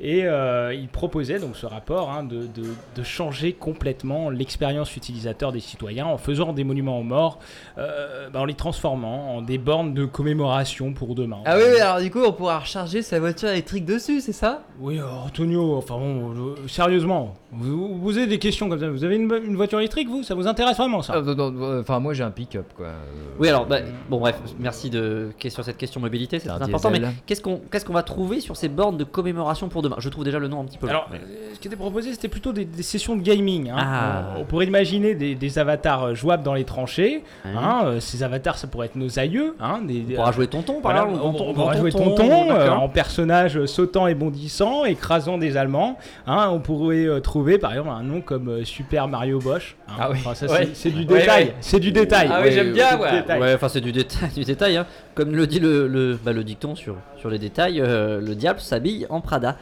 Et 0.00 0.24
euh, 0.26 0.72
il 0.74 0.86
proposait 0.88 1.38
donc 1.40 1.56
ce 1.56 1.66
rapport 1.66 2.10
hein, 2.10 2.22
de, 2.22 2.42
de- 2.42 2.74
de 2.96 3.02
changer 3.02 3.52
complètement 3.52 4.30
l'expérience 4.30 4.94
utilisateur 4.96 5.50
des 5.50 5.58
citoyens 5.60 6.06
en 6.06 6.18
faisant 6.18 6.52
des 6.52 6.62
monuments 6.62 6.98
aux 7.00 7.02
morts, 7.04 7.38
euh, 7.78 8.28
bah, 8.32 8.40
en 8.40 8.44
les 8.44 8.54
transformant 8.54 9.36
en 9.36 9.42
des 9.42 9.58
bornes 9.58 9.94
de 9.94 10.04
commémoration 10.04 10.92
pour 10.92 11.14
demain. 11.14 11.38
Ah 11.44 11.56
oui, 11.56 11.64
oui, 11.74 11.80
alors 11.80 12.00
du 12.00 12.10
coup, 12.10 12.20
on 12.24 12.32
pourra 12.32 12.60
recharger 12.60 13.02
sa 13.02 13.18
voiture 13.18 13.48
électrique 13.48 13.84
dessus, 13.84 14.20
c'est 14.20 14.32
ça? 14.32 14.62
Oui, 14.80 15.00
Antonio, 15.00 15.76
enfin 15.76 15.96
bon, 15.98 16.54
sérieusement, 16.68 17.34
vous, 17.50 17.94
vous 17.94 17.98
posez 17.98 18.26
des 18.28 18.38
questions 18.38 18.68
comme 18.68 18.78
ça. 18.78 18.88
Vous 18.88 19.02
avez 19.04 19.16
une, 19.16 19.32
une 19.44 19.56
voiture 19.56 19.80
électrique, 19.80 20.08
vous? 20.08 20.22
Ça 20.22 20.34
vous 20.36 20.46
intéresse 20.46 20.76
vraiment 20.76 21.02
ça? 21.02 21.14
Ah, 21.16 21.22
non, 21.22 21.34
non, 21.34 21.52
euh, 21.62 21.80
Enfin, 21.80 21.98
moi 21.98 22.14
j'ai 22.14 22.22
un 22.22 22.30
pick-up 22.30 22.66
quoi. 22.76 22.86
Euh, 22.86 22.92
Oui, 23.40 23.48
alors, 23.48 23.66
bah, 23.66 23.78
bon, 24.08 24.18
bref, 24.20 24.36
merci 24.60 24.90
de 24.90 25.30
sur 25.48 25.64
cette 25.64 25.76
question 25.78 26.00
mobilité, 26.00 26.38
c'est 26.38 26.48
très 26.48 26.62
important. 26.62 26.90
Mais 26.90 27.00
qu'est-ce 27.26 27.40
qu'on 27.40 27.60
qu'est-ce 27.70 27.84
qu'on 27.84 27.92
va 27.94 28.02
trouver 28.02 28.40
sur 28.40 28.56
ces 28.56 28.68
bornes 28.68 28.96
de 28.96 29.04
commémoration 29.04 29.68
pour 29.68 29.82
demain 29.82 29.87
Je 29.98 30.08
trouve 30.08 30.24
déjà 30.24 30.38
le 30.38 30.48
nom 30.48 30.60
un 30.60 30.64
petit 30.64 30.78
peu. 30.78 30.86
long, 30.86 30.90
Alors, 30.92 31.08
mais- 31.10 31.18
euh, 31.18 31.54
ce 31.54 31.58
qui 31.60 31.68
était 31.68 31.76
proposé, 31.76 32.12
c'était 32.12 32.28
plutôt 32.28 32.52
des, 32.52 32.64
des 32.64 32.82
sessions 32.82 33.16
de 33.16 33.22
gaming. 33.22 33.70
hein. 33.70 33.76
Ah. 33.78 34.22
On, 34.36 34.40
on 34.40 34.44
pourrait 34.44 34.66
imaginer 34.66 35.14
des, 35.14 35.34
des 35.34 35.58
avatars 35.58 36.04
euh, 36.08 36.14
jouables 36.14 36.42
dans 36.42 36.54
les 36.54 36.64
tranchées. 36.64 37.24
Hein 37.44 37.50
hein, 37.56 37.80
euh, 37.84 38.00
ces 38.00 38.22
avatars, 38.22 38.58
ça 38.58 38.66
pourrait 38.66 38.86
être 38.86 38.96
nos 38.96 39.18
aïeux. 39.18 39.56
Hein, 39.60 39.80
des, 39.82 40.04
on 40.12 40.14
pourra 40.16 40.32
jouer 40.32 40.46
tonton 40.46 40.80
par 40.80 40.92
Voilà, 40.92 41.06
ou 41.06 41.14
on, 41.22 41.28
on 41.50 41.54
pourra 41.54 41.76
jouer 41.76 41.90
tonton, 41.92 42.50
euh, 42.50 42.70
en 42.70 42.88
personnage 42.88 43.64
sautant 43.66 44.06
et 44.06 44.14
bondissant, 44.14 44.84
écrasant 44.84 45.38
des 45.38 45.56
Allemands. 45.56 45.98
Hein, 46.26 46.48
on 46.52 46.60
pourrait 46.60 47.06
euh, 47.06 47.20
trouver 47.20 47.58
par 47.58 47.72
exemple 47.72 47.90
un 47.90 48.02
nom 48.02 48.20
comme 48.20 48.48
euh, 48.48 48.64
Super 48.64 49.08
Mario 49.08 49.38
Bosch. 49.38 49.76
hein. 49.88 49.92
Ah 49.98 50.08
oui. 50.10 50.18
Enfin, 50.20 50.34
ça, 50.34 50.46
Ouais. 50.46 50.68
c'est- 50.74 50.90
du 50.90 51.00
Ouais, 51.06 51.20
détail. 51.20 51.44
ouais. 51.46 51.54
C'est 51.60 51.80
du 51.80 51.92
détail. 51.92 52.28
Ah 52.32 52.40
oui, 52.42 52.50
j'aime 52.52 52.72
bien, 52.72 52.86
c'est 52.90 52.96
du 52.96 53.02
ouais. 53.02 53.12
détail. 53.20 53.40
Ouais, 53.40 53.54
enfin 53.54 53.68
c'est 53.68 53.80
du 53.80 53.92
détail, 53.92 54.30
du 54.36 54.44
détail 54.44 54.76
hein. 54.76 54.86
Comme 55.14 55.34
le 55.34 55.46
dit 55.46 55.58
le, 55.60 55.88
le, 55.88 56.16
bah, 56.22 56.32
le 56.32 56.44
dicton 56.44 56.74
sur, 56.76 56.94
sur 57.18 57.30
les 57.30 57.38
détails, 57.38 57.80
euh, 57.80 58.20
le 58.20 58.34
diable 58.34 58.60
s'habille 58.60 59.06
en 59.10 59.20
Prada. 59.20 59.56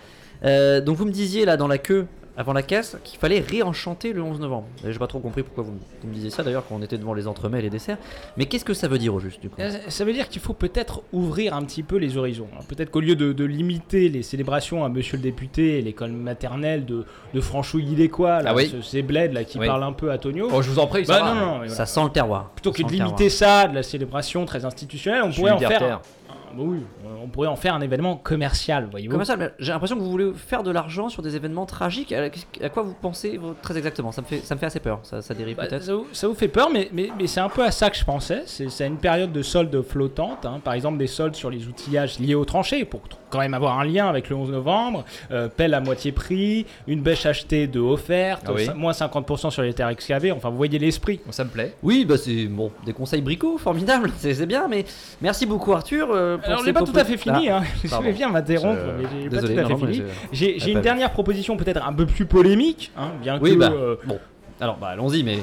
Euh, 0.45 0.81
donc 0.81 0.97
vous 0.97 1.05
me 1.07 1.11
disiez 1.13 1.45
là 1.45 1.57
dans 1.57 1.69
la 1.69 1.79
queue 1.79 2.07
avant 2.39 2.53
la 2.53 2.61
caisse 2.63 2.99
qu'il 3.03 3.19
fallait 3.19 3.41
réenchanter 3.41 4.13
le 4.13 4.21
11 4.23 4.41
novembre. 4.41 4.67
Et 4.87 4.93
J'ai 4.93 4.99
pas 4.99 5.07
trop 5.07 5.21
compris 5.21 5.43
pourquoi 5.43 5.65
vous, 5.65 5.73
vous 6.03 6.09
me 6.09 6.13
disiez 6.13 6.29
ça 6.29 6.43
d'ailleurs 6.43 6.65
quand 6.69 6.75
on 6.79 6.83
était 6.83 6.99
devant 6.99 7.15
les 7.15 7.27
entremets 7.27 7.61
et 7.61 7.63
les 7.63 7.71
desserts. 7.71 7.97
Mais 8.37 8.45
qu'est-ce 8.45 8.67
que 8.67 8.75
ça 8.75 8.89
veut 8.89 8.99
dire 8.99 9.15
au 9.15 9.21
juste 9.21 9.41
du 9.41 9.49
coup? 9.49 9.57
Euh, 9.59 9.71
Ça 9.89 10.05
veut 10.05 10.13
dire 10.13 10.29
qu'il 10.29 10.43
faut 10.43 10.53
peut-être 10.53 11.01
ouvrir 11.15 11.55
un 11.57 11.63
petit 11.63 11.83
peu 11.83 11.97
les 11.97 12.19
horizons. 12.19 12.49
Peut-être 12.69 12.91
qu'au 12.91 13.01
lieu 13.01 13.17
de, 13.17 13.33
de 13.33 13.45
limiter 13.47 14.11
les 14.11 14.23
célébrations 14.23 14.85
à 14.85 14.91
Monsieur 14.91 15.17
le 15.17 15.23
député 15.23 15.79
et 15.79 15.81
l'école 15.83 16.13
maternelle 16.13 16.85
de, 16.85 17.07
de 17.33 17.41
Franchouilly-les-Quoi, 17.41 18.43
là, 18.43 18.51
Ah 18.51 18.55
oui. 18.55 18.69
ce- 18.71 18.83
ces 18.83 19.01
bleds 19.01 19.29
là 19.33 19.45
qui 19.45 19.59
Oui. 19.59 19.67
parlent 19.67 19.85
un 19.85 19.93
peu 19.95 20.11
à 20.11 20.19
Tonio. 20.19 20.51
Oh, 20.53 20.61
je 20.61 20.69
vous 20.69 20.79
en 20.79 20.87
prie, 20.89 21.05
bah 21.07 21.15
ça 21.15 21.25
va. 21.25 21.35
non, 21.35 21.41
non, 21.41 21.53
mais 21.53 21.57
voilà. 21.69 21.75
Ça 21.75 21.87
sent 21.87 22.05
le 22.05 22.11
terroir. 22.11 22.51
Plutôt 22.51 22.71
Ça 22.75 22.83
que 22.83 22.87
de 22.89 22.93
limiter 22.93 23.31
ça, 23.31 23.67
de 23.67 23.75
la 23.75 23.83
célébration 23.83 24.45
très 24.45 24.67
institutionnelle, 24.67 25.23
on 25.25 25.31
Je 25.31 25.37
pourrait 25.41 25.53
en 25.53 25.59
faire 25.59 26.01
bah 26.29 26.63
oui, 26.65 26.79
on 27.23 27.29
pourrait 27.29 27.49
en 27.49 27.57
faire 27.57 27.75
un 27.75 27.81
événement 27.83 28.17
commercial, 28.17 28.89
voyez-vous. 28.91 29.13
Commercial, 29.13 29.39
mais 29.39 29.51
j'ai 29.59 29.73
l'impression 29.73 29.97
que 29.97 30.01
vous 30.01 30.11
voulez 30.11 30.33
faire 30.35 30.63
de 30.63 30.71
l'argent 30.71 31.09
sur 31.11 31.23
des 31.23 31.37
événements 31.37 31.67
tragiques. 31.67 32.13
À, 32.13 32.31
à 32.63 32.69
quoi 32.71 32.83
vous 32.83 32.95
pensez 32.95 33.39
très 33.63 33.77
exactement? 33.77 34.11
Ça 34.13 34.23
me, 34.23 34.27
fait, 34.27 34.39
ça 34.39 34.55
me 34.55 34.61
fait 34.61 34.67
assez 34.67 34.81
peur. 34.81 35.01
Ça, 35.03 35.21
ça 35.23 35.35
dérive 35.35 35.57
Bah, 35.57 35.67
peut-être. 35.67 35.83
ça, 35.85 35.95
vous, 35.95 36.07
ça 36.13 36.29
vous 36.29 36.35
fait 36.35 36.49
peur, 36.49 36.71
mais, 36.73 36.89
mais, 36.93 37.11
mais 37.19 37.27
c'est 37.27 37.41
un 37.41 37.49
peu 37.51 37.63
à 37.65 37.71
ça 37.71 37.91
que 37.91 37.97
je 37.97 38.05
pensais. 38.05 38.43
C'est 38.47 38.71
c'est 38.71 38.87
une 38.87 38.97
période 38.97 39.33
de 39.33 39.43
soldes 39.43 39.83
flottantes. 39.83 40.47
hein. 40.47 40.61
Par 40.65 40.73
exemple, 40.75 40.97
des 40.99 41.07
soldes 41.07 41.35
sur 41.37 41.51
les 41.51 41.67
outillages 41.67 42.19
liés 42.19 42.35
aux 42.35 42.45
tranchées, 42.47 42.85
pour 42.87 43.03
quand 43.29 43.41
même 43.41 43.55
avoir 43.55 43.79
un 43.79 43.85
lien 43.85 44.09
avec 44.09 44.31
le 44.31 44.37
11 44.37 44.51
novembre. 44.51 45.05
Euh, 45.33 45.49
pelle 45.49 45.75
à 45.75 45.81
moitié 45.81 46.13
prix, 46.13 46.65
une 46.87 47.03
bêche 47.03 47.27
achetée 47.27 47.67
de 47.67 47.81
offerte, 47.81 48.45
Ah 48.49 48.53
oui. 48.55 48.69
moins 48.75 48.93
50% 48.93 49.51
sur 49.51 49.63
les 49.63 49.75
terres 49.75 49.89
excavées. 49.89 50.33
Enfin, 50.33 50.49
vous 50.49 50.57
voyez 50.57 50.79
l'esprit. 50.79 51.21
Ça 51.31 51.45
me 51.45 51.51
plaît. 51.51 51.75
Oui, 51.83 52.05
bah 52.07 52.17
c'est 52.17 52.47
bon, 52.47 52.71
des 52.87 52.93
conseils 52.95 53.21
bricots, 53.21 53.59
formidable, 53.59 54.11
c'est 54.19 54.33
c'est 54.33 54.47
bien, 54.47 54.69
mais 54.69 54.85
merci 55.21 55.45
beaucoup 55.45 55.73
Arthur. 55.75 56.09
Euh, 56.17 56.37
pour 56.39 56.47
Alors, 56.49 56.61
on 56.61 56.65
n'est 56.65 56.73
pas 56.73 56.83
tout 56.83 56.93
à 56.97 57.05
fait 57.05 57.17
fini. 57.17 57.49
Ah, 57.49 57.59
Hein. 57.59 57.63
Je 57.85 58.11
bien 58.13 58.29
m'interrompre, 58.31 58.81
j'ai 59.23 59.29
pas 59.31 59.39
tout 59.43 59.47
à 59.47 59.65
fait 59.65 59.77
fini. 59.77 60.03
J'ai 60.33 60.71
une 60.73 60.81
dernière 60.81 61.11
proposition 61.13 61.57
peut-être 61.57 61.87
un 61.87 61.93
peu 61.93 62.07
plus 62.07 62.27
polémique, 62.27 62.91
hein, 62.97 63.11
bien 63.23 63.39
Oui, 63.41 63.53
que... 63.53 63.59
bah 63.59 63.71
euh, 63.73 63.97
bon. 64.05 64.19
Alors 64.61 64.77
bah 64.79 64.89
allons-y, 64.89 65.23
mais 65.23 65.39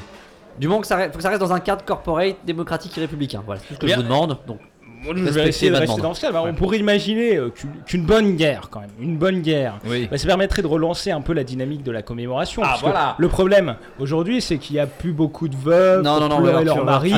du 0.58 0.68
moment 0.68 0.80
que 0.80 0.86
ça, 0.86 0.96
reste- 0.96 1.12
faut 1.12 1.16
que 1.18 1.22
ça 1.22 1.28
reste 1.30 1.40
dans 1.40 1.52
un 1.52 1.60
cadre 1.60 1.84
corporate, 1.84 2.36
démocratique 2.44 2.96
et 2.98 3.00
républicain. 3.00 3.42
Voilà, 3.46 3.60
c'est 3.60 3.68
tout 3.68 3.74
ce 3.74 3.78
que 3.80 3.86
Bien. 3.86 3.96
je 3.96 4.00
vous 4.02 4.06
demande. 4.08 4.38
Donc 4.46 4.58
Moi, 5.04 5.14
je 5.16 5.22
vais 5.30 5.48
essayer 5.48 5.70
de 5.70 5.76
rester 5.76 6.00
dans 6.00 6.14
ce 6.14 6.20
cadre. 6.20 6.32
Bah, 6.34 6.42
Ouais. 6.44 6.50
On 6.50 6.54
pourrait 6.54 6.78
imaginer 6.78 7.36
euh, 7.36 7.50
qu'une 7.86 8.04
bonne 8.04 8.36
guerre, 8.36 8.68
quand 8.70 8.80
même, 8.80 8.90
une 9.00 9.16
bonne 9.16 9.40
guerre, 9.40 9.74
Oui. 9.86 10.08
bah, 10.10 10.18
ça 10.18 10.26
permettrait 10.26 10.62
de 10.62 10.66
relancer 10.66 11.10
un 11.10 11.20
peu 11.20 11.32
la 11.32 11.44
dynamique 11.44 11.82
de 11.82 11.90
la 11.92 12.02
commémoration. 12.02 12.62
Ah, 12.64 12.68
parce 12.68 12.80
que 12.80 12.86
voilà. 12.86 13.14
Le 13.18 13.28
problème 13.28 13.76
aujourd'hui, 13.98 14.40
c'est 14.40 14.58
qu'il 14.58 14.74
n'y 14.74 14.80
a 14.80 14.86
plus 14.86 15.12
beaucoup 15.12 15.48
de 15.48 15.56
veuves, 15.56 16.02
Non, 16.02 16.20
non, 16.20 16.28
non, 16.28 16.40
leur 16.40 16.84
mari, 16.84 17.12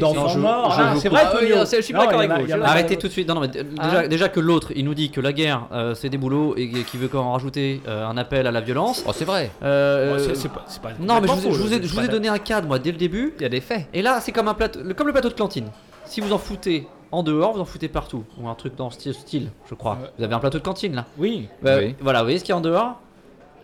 d'enfants 0.00 0.36
morts. 0.38 0.74
je 0.76 0.82
Ah, 0.82 0.94
c'est 1.00 1.08
vrai, 1.08 1.22
Ah 1.24 1.66
suis 1.80 1.92
d'accord 1.94 2.18
avec 2.20 2.30
vous, 2.30 2.52
arrêtez 2.62 2.96
tout 2.96 3.06
de 3.08 3.12
suite. 3.12 3.28
Non, 3.28 3.34
non, 3.34 3.40
mais 3.42 3.56
euh, 3.56 3.62
Ah. 3.78 4.06
déjà, 4.08 4.28
que 4.28 4.40
l'autre, 4.40 4.72
il 4.74 4.84
nous 4.84 4.94
dit 4.94 5.10
que 5.10 5.20
la 5.20 5.32
guerre, 5.32 5.66
euh, 5.72 5.94
c'est 5.94 6.08
des 6.08 6.18
boulots 6.18 6.54
et 6.56 6.68
qui 6.68 6.96
veut 6.96 7.08
quand 7.08 7.32
rajouter 7.32 7.80
euh, 7.88 8.06
un 8.06 8.16
appel 8.16 8.46
à 8.46 8.50
la 8.50 8.60
violence. 8.60 9.04
Oh, 9.06 9.10
c'est 9.14 9.24
vrai. 9.24 9.50
Euh, 9.62 10.18
non, 11.00 11.20
mais 11.20 11.28
je 11.28 11.58
vous, 11.58 12.00
ai- 12.00 12.08
donné 12.08 12.28
un 12.28 12.38
cadre 12.38 12.68
moi 12.68 12.78
dès 12.78 12.92
le 12.92 12.98
début. 12.98 13.34
Il 13.38 13.42
y 13.42 13.46
a 13.46 13.48
des 13.48 13.60
faits. 13.60 13.86
Et 13.92 14.02
là, 14.02 14.18
c'est 14.20 14.30
comme 14.32 14.48
un 14.48 14.54
plateau, 14.54 14.80
le- 14.84 14.94
comme 14.94 15.06
le 15.06 15.12
plateau 15.12 15.28
de 15.28 15.34
cantine. 15.34 15.66
Si 16.14 16.20
vous 16.20 16.32
en 16.32 16.38
foutez 16.38 16.86
en 17.10 17.24
dehors, 17.24 17.54
vous 17.54 17.60
en 17.60 17.64
foutez 17.64 17.88
partout. 17.88 18.22
Ou 18.40 18.48
un 18.48 18.54
truc 18.54 18.76
dans 18.76 18.88
ce 18.88 19.12
style- 19.12 19.50
je 19.68 19.74
crois. 19.74 19.94
Ouais. 20.00 20.10
Vous 20.16 20.22
avez 20.22 20.32
un 20.32 20.38
plateau 20.38 20.58
de 20.58 20.62
cantine 20.62 20.94
là. 20.94 21.06
Oui, 21.18 21.48
Bah, 21.60 21.78
Oui. 21.80 21.96
Voilà, 22.00 22.20
vous 22.20 22.26
voyez 22.26 22.38
ce 22.38 22.44
qu'il 22.44 22.52
y 22.52 22.54
a 22.54 22.56
en 22.56 22.60
dehors 22.60 23.00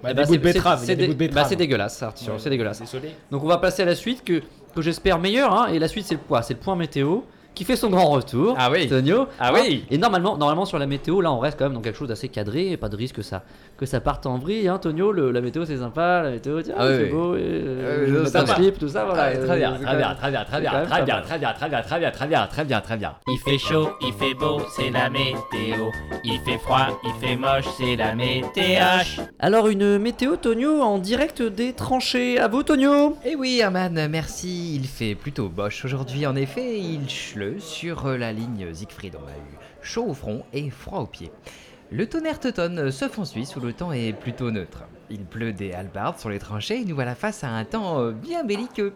bah, 0.02 0.08
Eh 0.10 0.14
des 0.14 0.14
bah, 0.14 0.26
bouts 0.26 0.36
de 0.36 0.50
c'est- 0.78 0.96
de 0.96 1.12
dé- 1.12 1.28
bah, 1.28 1.44
c'est 1.44 1.54
dégueulasse, 1.54 2.02
Arthur, 2.02 2.32
Ouais. 2.32 2.38
c'est 2.40 2.50
dégueulasse. 2.50 2.80
Désolé. 2.80 3.10
Donc 3.30 3.44
on 3.44 3.46
va 3.46 3.58
passer 3.58 3.82
à 3.82 3.84
la 3.84 3.94
suite 3.94 4.24
que, 4.24 4.42
que 4.74 4.82
j'espère 4.82 5.20
meilleure. 5.20 5.54
hein, 5.54 5.68
et 5.68 5.78
la 5.78 5.86
suite, 5.86 6.06
c'est 6.06 6.14
le 6.16 6.20
poids, 6.20 6.42
c'est 6.42 6.54
le 6.54 6.58
point 6.58 6.74
météo 6.74 7.20
qui 7.54 7.62
fait 7.62 7.76
son 7.76 7.88
grand 7.88 8.10
retour. 8.10 8.56
Ah 8.58 8.68
oui. 8.68 8.90
Ah 9.38 9.50
Hein 9.50 9.52
oui. 9.54 9.84
Et 9.88 9.96
normalement, 9.98 10.36
normalement 10.36 10.64
sur 10.64 10.80
la 10.80 10.86
météo, 10.88 11.20
là, 11.20 11.30
on 11.32 11.38
reste 11.38 11.56
quand 11.56 11.66
même 11.66 11.74
dans 11.74 11.80
quelque 11.80 11.98
chose 11.98 12.08
d'assez 12.08 12.28
cadré, 12.28 12.72
et 12.72 12.76
pas 12.76 12.88
de 12.88 12.96
risque 12.96 13.14
que 13.16 13.22
ça, 13.22 13.44
que 13.80 13.86
ça 13.86 13.98
parte 14.02 14.26
en 14.26 14.36
vrille. 14.36 14.68
Hein, 14.68 14.78
Tonio, 14.78 15.10
le- 15.10 15.30
la 15.30 15.40
météo 15.40 15.64
c'est 15.64 15.78
sympa, 15.78 16.22
la 16.22 16.30
météo, 16.32 16.60
tiens, 16.60 16.74
Ah 16.78 16.86
oui, 16.86 16.92
c'est 16.98 17.02
oui. 17.04 17.08
beau, 17.10 17.34
et, 17.34 17.40
Ah 17.40 17.86
euh, 17.86 18.24
ça 18.26 18.46
slip, 18.46 18.78
tout 18.78 18.88
ça, 18.88 19.06
voilà. 19.06 19.22
Ah, 19.22 19.36
très 19.38 19.56
bien, 19.56 19.72
euh, 19.72 19.78
très 19.82 19.96
bien, 19.96 20.14
très 20.14 20.30
bien, 20.30 20.44
très 20.44 20.60
bien, 20.60 20.70
quand 20.70 20.78
même 20.80 20.86
très 20.88 21.02
bien, 21.02 21.20
très 21.22 21.38
bien, 21.38 21.52
très 21.54 21.68
bien, 21.70 21.80
très 21.80 21.98
bien, 21.98 22.10
très 22.10 22.26
bien, 22.28 22.46
très 22.46 22.64
bien, 22.66 22.80
très 22.82 22.96
bien. 22.98 23.14
Il 23.28 23.38
fait 23.38 23.56
chaud, 23.56 23.88
il 24.02 24.12
fait 24.12 24.34
beau, 24.34 24.60
c'est 24.76 24.90
la 24.90 25.08
météo. 25.08 25.86
Il 26.24 26.38
fait 26.44 26.58
froid, 26.58 27.00
il 27.04 27.26
fait 27.26 27.36
moche, 27.36 27.64
c'est 27.78 27.96
la 27.96 28.14
météo. 28.14 28.82
Alors 29.38 29.68
une 29.68 29.98
météo, 29.98 30.36
Tonio, 30.36 30.82
en 30.82 30.98
direct 30.98 31.40
des 31.40 31.72
tranchées. 31.72 32.38
À 32.38 32.48
vous, 32.48 32.62
Tonio. 32.62 33.16
Eh 33.24 33.34
oui, 33.34 33.60
Herman, 33.62 34.08
merci. 34.10 34.74
Il 34.76 34.86
fait 34.86 35.14
plutôt 35.14 35.48
boche 35.48 35.86
aujourd'hui. 35.86 36.26
En 36.26 36.36
effet, 36.36 36.78
il 36.78 37.08
chle 37.08 37.60
sur 37.60 38.08
la 38.08 38.30
ligne 38.32 38.66
Siegfried. 38.74 39.14
On 39.16 39.26
a 39.26 39.30
eu 39.30 39.58
chaud 39.82 40.04
au 40.06 40.12
front 40.14 40.42
et 40.52 40.68
froid 40.68 40.98
aux 41.00 41.06
pieds. 41.06 41.32
Le 41.92 42.06
tonnerre 42.08 42.38
teutonne 42.38 42.90
sauf 42.92 43.18
en 43.18 43.24
Suisse 43.24 43.56
où 43.56 43.60
le 43.60 43.72
temps 43.72 43.92
est 43.92 44.12
plutôt 44.12 44.50
neutre. 44.50 44.84
Il 45.10 45.24
pleut 45.24 45.52
des 45.52 45.72
halbardes 45.72 46.18
sur 46.18 46.30
les 46.30 46.38
tranchées 46.38 46.80
et 46.80 46.84
nous 46.84 46.94
voilà 46.94 47.14
face 47.16 47.42
à 47.42 47.48
un 47.48 47.64
temps 47.64 48.00
euh, 48.00 48.12
bien 48.12 48.44
belliqueux. 48.44 48.92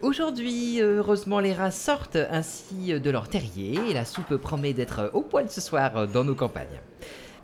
Aujourd'hui, 0.00 0.80
heureusement, 0.80 1.40
les 1.40 1.52
rats 1.52 1.72
sortent 1.72 2.16
ainsi 2.30 2.98
de 2.98 3.10
leur 3.10 3.28
terrier 3.28 3.78
et 3.90 3.94
la 3.94 4.04
soupe 4.04 4.36
promet 4.36 4.72
d'être 4.72 5.10
au 5.12 5.20
poil 5.22 5.50
ce 5.50 5.60
soir 5.60 6.06
dans 6.08 6.24
nos 6.24 6.34
campagnes. 6.34 6.80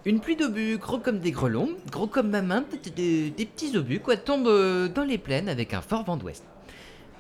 Une 0.07 0.21
pluie 0.21 0.37
d'obus 0.37 0.79
gros 0.79 0.99
comme 0.99 1.19
des 1.19 1.33
grelons, 1.33 1.71
gros 1.91 2.07
comme 2.07 2.31
ma 2.31 2.41
main, 2.41 2.65
des, 2.95 3.31
des- 3.31 3.45
petits 3.47 3.77
obus 3.77 3.99
quoi, 4.01 4.17
tombent 4.17 4.47
euh, 4.47 4.89
dans 4.89 5.03
les 5.05 5.19
plaines 5.19 5.49
avec 5.49 5.75
un 5.75 5.81
fort 5.83 6.05
vent 6.05 6.17
d'ouest. 6.17 6.45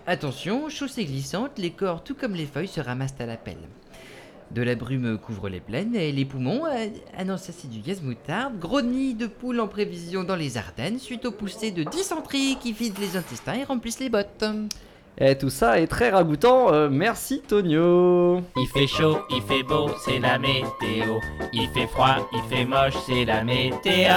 Attention, 0.06 0.68
chaussée 0.68 1.04
glissante, 1.04 1.58
les 1.58 1.70
corps 1.72 2.04
tout 2.04 2.14
comme 2.14 2.34
les 2.36 2.46
feuilles 2.46 2.68
se 2.68 2.80
ramassent 2.80 3.16
à 3.18 3.26
la 3.26 3.36
pelle. 3.36 3.56
De 4.52 4.62
la 4.62 4.74
brume 4.74 5.18
couvre 5.18 5.48
les 5.48 5.60
plaines 5.60 5.94
et 5.96 6.12
les 6.12 6.24
poumons 6.24 6.64
euh, 6.66 6.86
annoncent 7.16 7.46
ainsi 7.50 7.66
du 7.66 7.80
gaz 7.80 8.00
moutarde, 8.00 8.58
gros 8.58 8.80
nid 8.80 9.14
de 9.14 9.26
poules 9.26 9.60
en 9.60 9.66
prévision 9.66 10.22
dans 10.24 10.36
les 10.36 10.56
Ardennes 10.56 10.98
suite 10.98 11.26
aux 11.26 11.32
poussées 11.32 11.72
de 11.72 11.82
dysenterie 11.82 12.56
qui 12.60 12.72
vident 12.72 13.00
les 13.00 13.16
intestins 13.16 13.54
et 13.54 13.64
remplissent 13.64 14.00
les 14.00 14.08
bottes. 14.08 14.44
Et 15.18 15.36
tout 15.36 15.50
ça 15.50 15.80
est 15.80 15.86
très 15.86 16.10
ragoûtant. 16.10 16.72
euh, 16.72 16.88
merci, 16.90 17.42
Tonio. 17.46 18.42
Il 18.56 18.66
fait 18.68 18.86
chaud, 18.86 19.18
il 19.30 19.42
fait 19.42 19.62
beau, 19.62 19.90
c'est 20.04 20.18
la 20.20 20.38
météo. 20.38 21.18
Il 21.52 21.68
fait 21.74 21.86
froid, 21.86 22.28
il 22.32 22.42
fait 22.54 22.66
moche, 22.66 22.94
c'est 23.06 23.24
la 23.24 23.42
météo. 23.42 24.12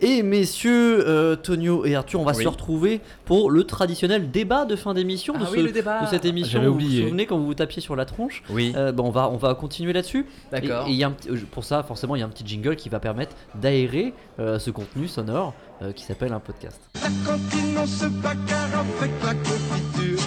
Et 0.00 0.22
messieurs, 0.22 1.04
euh, 1.08 1.34
Tonio 1.34 1.84
et 1.84 1.96
Arthur, 1.96 2.20
on 2.20 2.24
va 2.24 2.32
Oui. 2.32 2.44
se 2.44 2.48
retrouver 2.48 3.00
pour 3.24 3.50
le 3.50 3.64
traditionnel 3.64 4.30
débat 4.30 4.64
de 4.64 4.76
fin 4.76 4.94
d'émission 4.94 5.34
de, 5.34 5.40
Ah 5.42 5.46
ce- 5.46 5.56
oui, 5.56 5.62
le 5.62 5.72
débat. 5.72 6.02
de 6.02 6.06
cette 6.06 6.24
émission. 6.24 6.62
Vous 6.62 6.74
vous 6.74 6.80
souvenez 6.80 7.26
quand 7.26 7.36
vous 7.36 7.46
vous 7.46 7.54
tapiez 7.54 7.82
sur 7.82 7.96
la 7.96 8.04
tronche 8.04 8.44
Oui, 8.50 8.72
Euh, 8.76 8.92
bon, 8.92 9.04
on 9.06 9.10
va, 9.10 9.28
on 9.28 9.36
va 9.36 9.54
continuer 9.54 9.92
là-dessus. 9.92 10.26
d'accord. 10.52 10.86
Et, 10.86 10.92
y 10.92 11.02
a 11.02 11.08
un 11.08 11.10
petit- 11.10 11.30
euh, 11.30 11.36
pour 11.50 11.64
ça, 11.64 11.82
forcément, 11.82 12.14
il 12.14 12.20
y 12.20 12.22
a 12.22 12.26
un 12.26 12.30
petit 12.30 12.46
jingle 12.46 12.76
qui 12.76 12.88
va 12.88 13.00
permettre 13.00 13.34
d'aérer 13.56 14.14
euh, 14.38 14.60
ce 14.60 14.70
contenu 14.70 15.08
sonore 15.08 15.52
euh, 15.82 15.90
qui 15.92 16.04
s'appelle 16.04 16.32
un 16.32 16.40
podcast. 16.40 16.80
La 16.94 17.08
cantine, 17.26 17.76
on 17.76 17.86
se 17.86 18.06
bagarre 18.06 18.84
avec 19.00 19.10
la 19.24 19.34
confiture. 19.34 20.24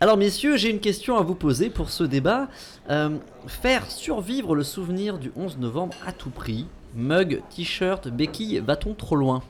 Alors, 0.00 0.16
messieurs, 0.16 0.56
j'ai 0.56 0.70
une 0.70 0.80
question 0.80 1.16
à 1.16 1.22
vous 1.22 1.34
poser 1.34 1.70
pour 1.70 1.90
ce 1.90 2.04
débat. 2.04 2.48
Euh, 2.90 3.16
faire 3.46 3.90
survivre 3.90 4.54
le 4.54 4.62
souvenir 4.62 5.18
du 5.18 5.32
11 5.36 5.58
novembre 5.58 5.94
à 6.06 6.12
tout 6.12 6.30
prix 6.30 6.66
Mug, 6.94 7.42
t-shirt, 7.54 8.08
béquille, 8.08 8.62
va-t-on 8.64 8.94
trop 8.94 9.16
loin 9.16 9.42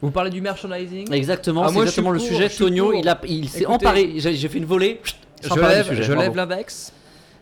Vous 0.00 0.10
parlez 0.10 0.30
du 0.30 0.40
merchandising 0.40 1.12
Exactement, 1.12 1.62
Ah, 1.64 1.68
c'est 1.68 1.74
moi, 1.74 1.82
je 1.84 1.88
exactement 1.88 2.10
le 2.10 2.18
pour, 2.18 2.26
sujet. 2.28 2.48
Tonio, 2.48 2.84
pour. 2.86 2.94
il, 2.94 3.08
a- 3.08 3.20
il 3.26 3.48
s'est 3.48 3.66
emparé. 3.66 4.14
J'ai 4.16 4.48
fait 4.48 4.58
une 4.58 4.64
volée. 4.64 5.00
Je 5.42 5.54
lève, 5.54 5.88
sujet, 5.88 6.02
je 6.02 6.08
bravo. 6.12 6.22
lève 6.22 6.36
l'index. 6.36 6.92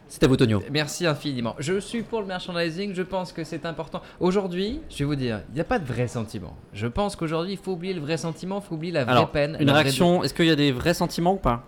C'est 0.09 0.23
à 0.23 0.29
vous, 0.29 0.37
Tonio. 0.37 0.63
Merci 0.71 1.07
infiniment. 1.07 1.55
Je 1.59 1.81
suis 1.81 2.03
pour 2.03 2.21
le 2.21 2.27
merchandising, 2.27 2.95
je 2.95 3.03
pense 3.03 3.33
que 3.33 3.43
c'est 3.43 3.65
important. 3.67 4.01
Aujourd'hui, 4.21 4.81
je 4.91 4.99
vais 4.99 5.05
vous 5.05 5.17
dire, 5.17 5.41
il 5.51 5.55
n'y 5.55 5.61
a 5.61 5.65
pas 5.65 5.79
de 5.79 5.87
vrai 5.87 6.09
sentiment. 6.09 6.55
Je 6.75 6.87
pense 6.87 7.17
qu'aujourd'hui, 7.17 7.53
il 7.55 7.59
faut 7.59 7.73
oublier 7.73 7.93
le 7.95 8.01
vrai 8.01 8.17
sentiment, 8.17 8.61
il 8.63 8.69
faut 8.69 8.75
oublier 8.75 8.93
la 8.93 9.05
vraie 9.05 9.13
Alors, 9.13 9.31
peine. 9.31 9.57
Une 9.61 9.67
la 9.67 9.73
vraie 9.73 9.83
réaction, 9.83 10.23
est-ce 10.25 10.33
qu'il 10.35 10.47
y 10.47 10.51
a 10.51 10.57
des 10.57 10.73
vrais 10.73 10.95
sentiments 10.95 11.35
ou 11.35 11.39
pas? 11.39 11.65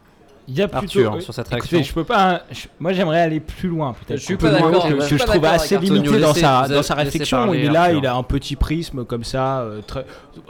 Il 0.51 0.57
y 0.57 0.63
a 0.63 0.69
plutôt, 0.69 1.05
Arthur, 1.05 1.23
sur 1.23 1.35
cette 1.35 1.47
Écoutez, 1.53 1.77
réaction. 1.77 1.83
je 1.83 1.93
peux 1.95 2.05
pas. 2.05 2.43
je- 2.51 2.69
moi, 2.81 2.95
j'aimerais 2.95 3.21
aller 3.21 3.39
plus 3.39 3.69
loin, 3.69 3.93
peut-être. 3.93 4.19
Je 4.19 4.25
suis 4.25 4.37
pas 4.39 4.51
loin, 4.51 4.71
d'accord, 4.71 4.85
que- 4.89 4.95
je 4.95 4.97
que 4.97 5.03
suis 5.05 5.19
je 5.19 5.23
pas 5.23 5.27
trouve 5.33 5.43
d'accord 5.43 5.55
assez 5.63 5.77
avec 5.77 5.91
limité 5.91 6.19
dans 6.21 6.29
Laissez- 6.29 6.41
sa, 6.41 6.63
vous 6.63 6.73
dans 6.75 6.83
sa 6.83 6.95
laissez 6.95 7.05
réflexion. 7.05 7.37
parler, 7.37 7.59
il 7.59 7.65
est 7.67 7.71
là, 7.71 7.83
Arthur. 7.83 7.99
il 7.99 8.07
a 8.07 8.15
un 8.17 8.23
petit 8.23 8.57
prisme 8.57 9.05
comme 9.05 9.25
ça, 9.25 9.61
euh, 9.61 9.83
très 9.87 10.07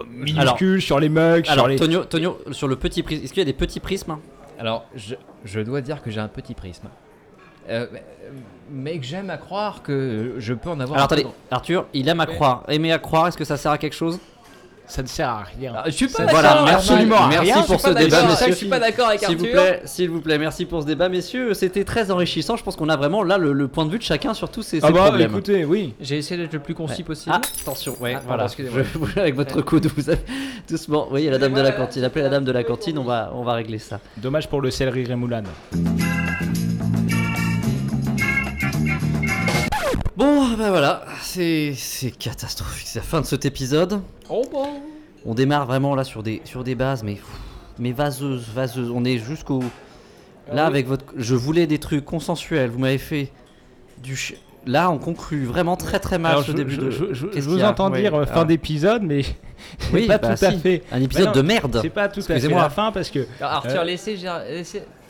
minuscule 0.09 0.81
sur 0.81 1.01
les 1.01 1.09
mugs, 1.09 1.45
sur 1.45 1.53
Alors, 1.53 1.67
les. 1.69 1.77
Tonio, 1.77 2.05
Tonio, 2.05 2.39
sur 2.53 2.69
le 2.69 2.77
petit 2.77 3.03
prisme, 3.03 3.25
est-ce 3.25 3.33
qu'il 3.33 3.41
y 3.41 3.43
a 3.43 3.47
des 3.47 3.53
petits 3.53 3.81
prismes? 3.81 4.17
Alors, 4.59 4.85
je, 4.95 5.17
je 5.45 5.61
dois 5.61 5.81
dire 5.81 6.01
que 6.03 6.11
j'ai 6.11 6.21
un 6.21 6.29
petit 6.29 6.55
prisme. 6.55 6.87
Euh, 7.69 7.87
mais 8.71 8.99
que 8.99 9.05
j'aime 9.05 9.31
à 9.31 9.37
croire 9.37 9.83
que 9.83 10.35
je 10.39 10.55
peux 10.55 10.71
en 10.71 10.81
avoir 10.81 10.97
Alors 10.99 11.05
un 11.05 11.09
peu 11.09 11.21
attendez, 11.21 11.35
Arthur, 11.51 11.87
il 11.93 12.09
aime 12.09 12.21
à 12.21 12.27
croire. 12.27 12.63
Aimer 12.69 12.93
à 12.93 12.99
croire, 12.99 13.29
est-ce 13.29 13.37
que 13.37 13.45
ça 13.45 13.57
sert 13.57 13.73
à 13.73 13.79
quelque 13.79 13.97
chose? 13.97 14.19
Ça 14.89 15.03
ne 15.03 15.07
sert 15.07 15.29
à 15.29 15.45
rien. 15.59 15.73
Ah, 15.77 15.83
je 15.87 15.91
suis 15.91 16.09
pas 16.09 16.25
d'accord. 16.25 16.41
voilà, 16.41 16.75
absolument 16.77 17.29
Merci 17.29 17.53
pour 17.67 17.81
ce 17.81 17.91
débat, 17.91 18.23
messieurs. 18.27 18.47
Je 18.49 18.53
suis 18.55 18.69
pas 18.69 18.79
d'accord 18.79 19.09
avec 19.09 19.21
S'il 19.21 19.37
vous 19.37 19.45
Arthur. 19.45 19.61
plaît, 19.63 19.83
s'il 19.85 20.11
vous 20.11 20.21
plaît, 20.23 20.39
merci 20.39 20.65
pour 20.65 20.81
ce 20.83 20.87
débat, 20.87 21.09
messieurs. 21.11 21.53
C'était 21.55 21.85
très 21.85 22.11
enrichissant. 22.11 22.57
Je 22.57 22.65
pense 22.65 22.75
qu'on 22.75 22.89
a 22.89 22.97
vraiment 22.97 23.23
là 23.23 23.37
le, 23.39 23.53
le 23.53 23.69
point 23.69 23.85
de 23.85 23.91
vue 23.91 23.99
de 23.99 24.03
chacun 24.03 24.33
sur 24.35 24.49
tous 24.51 24.63
ces, 24.63 24.79
Ah 24.83 24.87
ces 24.89 24.93
bah 24.95 25.03
problèmes. 25.07 25.31
écoutez, 25.31 25.65
oui. 25.67 25.95
J'ai 26.01 26.17
essayé 26.19 26.41
d'être 26.41 26.55
le 26.55 26.59
plus 26.61 26.75
concis 26.75 27.03
possible. 27.03 27.37
Ah, 27.37 27.41
attention, 27.63 27.97
ouais, 28.01 28.15
Ah, 28.17 28.23
voilà. 28.27 28.45
excusez-moi. 28.45 28.83
Je- 28.83 28.99
vous, 28.99 29.07
avec 29.17 29.35
votre 29.35 29.61
coude, 29.61 29.87
vous 29.95 30.09
avez 30.09 30.21
doucement. 30.69 31.05
Vous 31.05 31.11
voyez 31.11 31.29
la 31.31 31.39
dame 31.39 31.53
de 31.55 31.61
la 31.61 31.73
cantine. 31.73 32.03
Appelez 32.05 32.23
la 32.25 32.31
dame 32.31 32.45
de 32.45 32.53
la 32.53 32.65
cantine, 32.65 32.97
on 32.99 33.05
va, 33.05 33.31
on 33.35 33.43
va 33.45 33.53
régler 33.55 33.79
ça. 33.79 34.01
Dommage 34.17 34.49
pour 34.49 34.61
le 34.63 34.71
céleri 34.71 35.05
rémoulade. 35.05 35.47
Bah 40.59 40.71
voilà, 40.71 41.05
c'est 41.23 41.75
catastrophique. 42.19 42.87
C'est 42.89 42.99
la 42.99 43.05
fin 43.05 43.21
de 43.21 43.27
cet 43.27 43.45
épisode. 43.45 44.01
Oh 44.29 44.45
bon. 44.51 44.67
On 45.25 45.35
démarre 45.35 45.67
vraiment 45.67 45.95
là 45.95 46.05
sur 46.05 46.23
des, 46.23 46.41
sur 46.45 46.65
des 46.65 46.75
bases, 46.75 47.03
mais, 47.03 47.19
mais 47.79 47.93
vaseuses, 47.93 48.47
vaseuses. 48.55 48.91
On 48.95 49.05
est 49.05 49.19
jusqu'au. 49.19 49.63
Là, 50.53 50.67
avec 50.67 50.87
votre. 50.87 51.05
Je 51.17 51.35
voulais 51.35 51.67
des 51.67 51.79
trucs 51.79 52.05
consensuels. 52.05 52.71
Vous 52.71 52.79
m'avez 52.79 52.99
fait 52.99 53.31
du. 54.03 54.17
ch- 54.17 54.39
là, 54.67 54.91
on 54.91 54.99
conclut 54.99 55.45
vraiment 55.45 55.77
très 55.77 55.99
très 56.01 56.19
mal 56.19 56.33
Alors, 56.33 56.45
ce 56.45 56.53
je, 56.53 56.57
début 56.57 56.75
je- 56.75 56.81
de. 56.81 56.91
je- 56.91 57.13
je- 57.13 57.41
vous 57.41 57.63
entends 57.63 57.91
Oui. 57.93 58.01
dire 58.01 58.15
euh, 58.15 58.25
fin 58.27 58.41
Ah. 58.43 58.45
d'épisode, 58.45 59.03
mais 59.03 59.23
Oui, 59.93 60.07
pas 60.07 60.19
bah 60.19 60.35
tout 60.37 60.45
à 60.45 60.51
fait. 60.53 60.83
Un 60.93 61.01
épisode 61.03 61.27
Bah 61.27 61.33
de 61.33 61.43
merde. 61.43 61.79
C'est 61.83 61.89
pas 61.91 62.09
tout 62.09 62.21
à 62.29 62.39
fait 62.39 62.49
la 62.49 62.71
fin 62.71 62.93
parce 62.93 63.11
que 63.11 63.27
Arthur, 63.41 63.81
Euh, 63.81 63.85
laissez, 63.85 64.17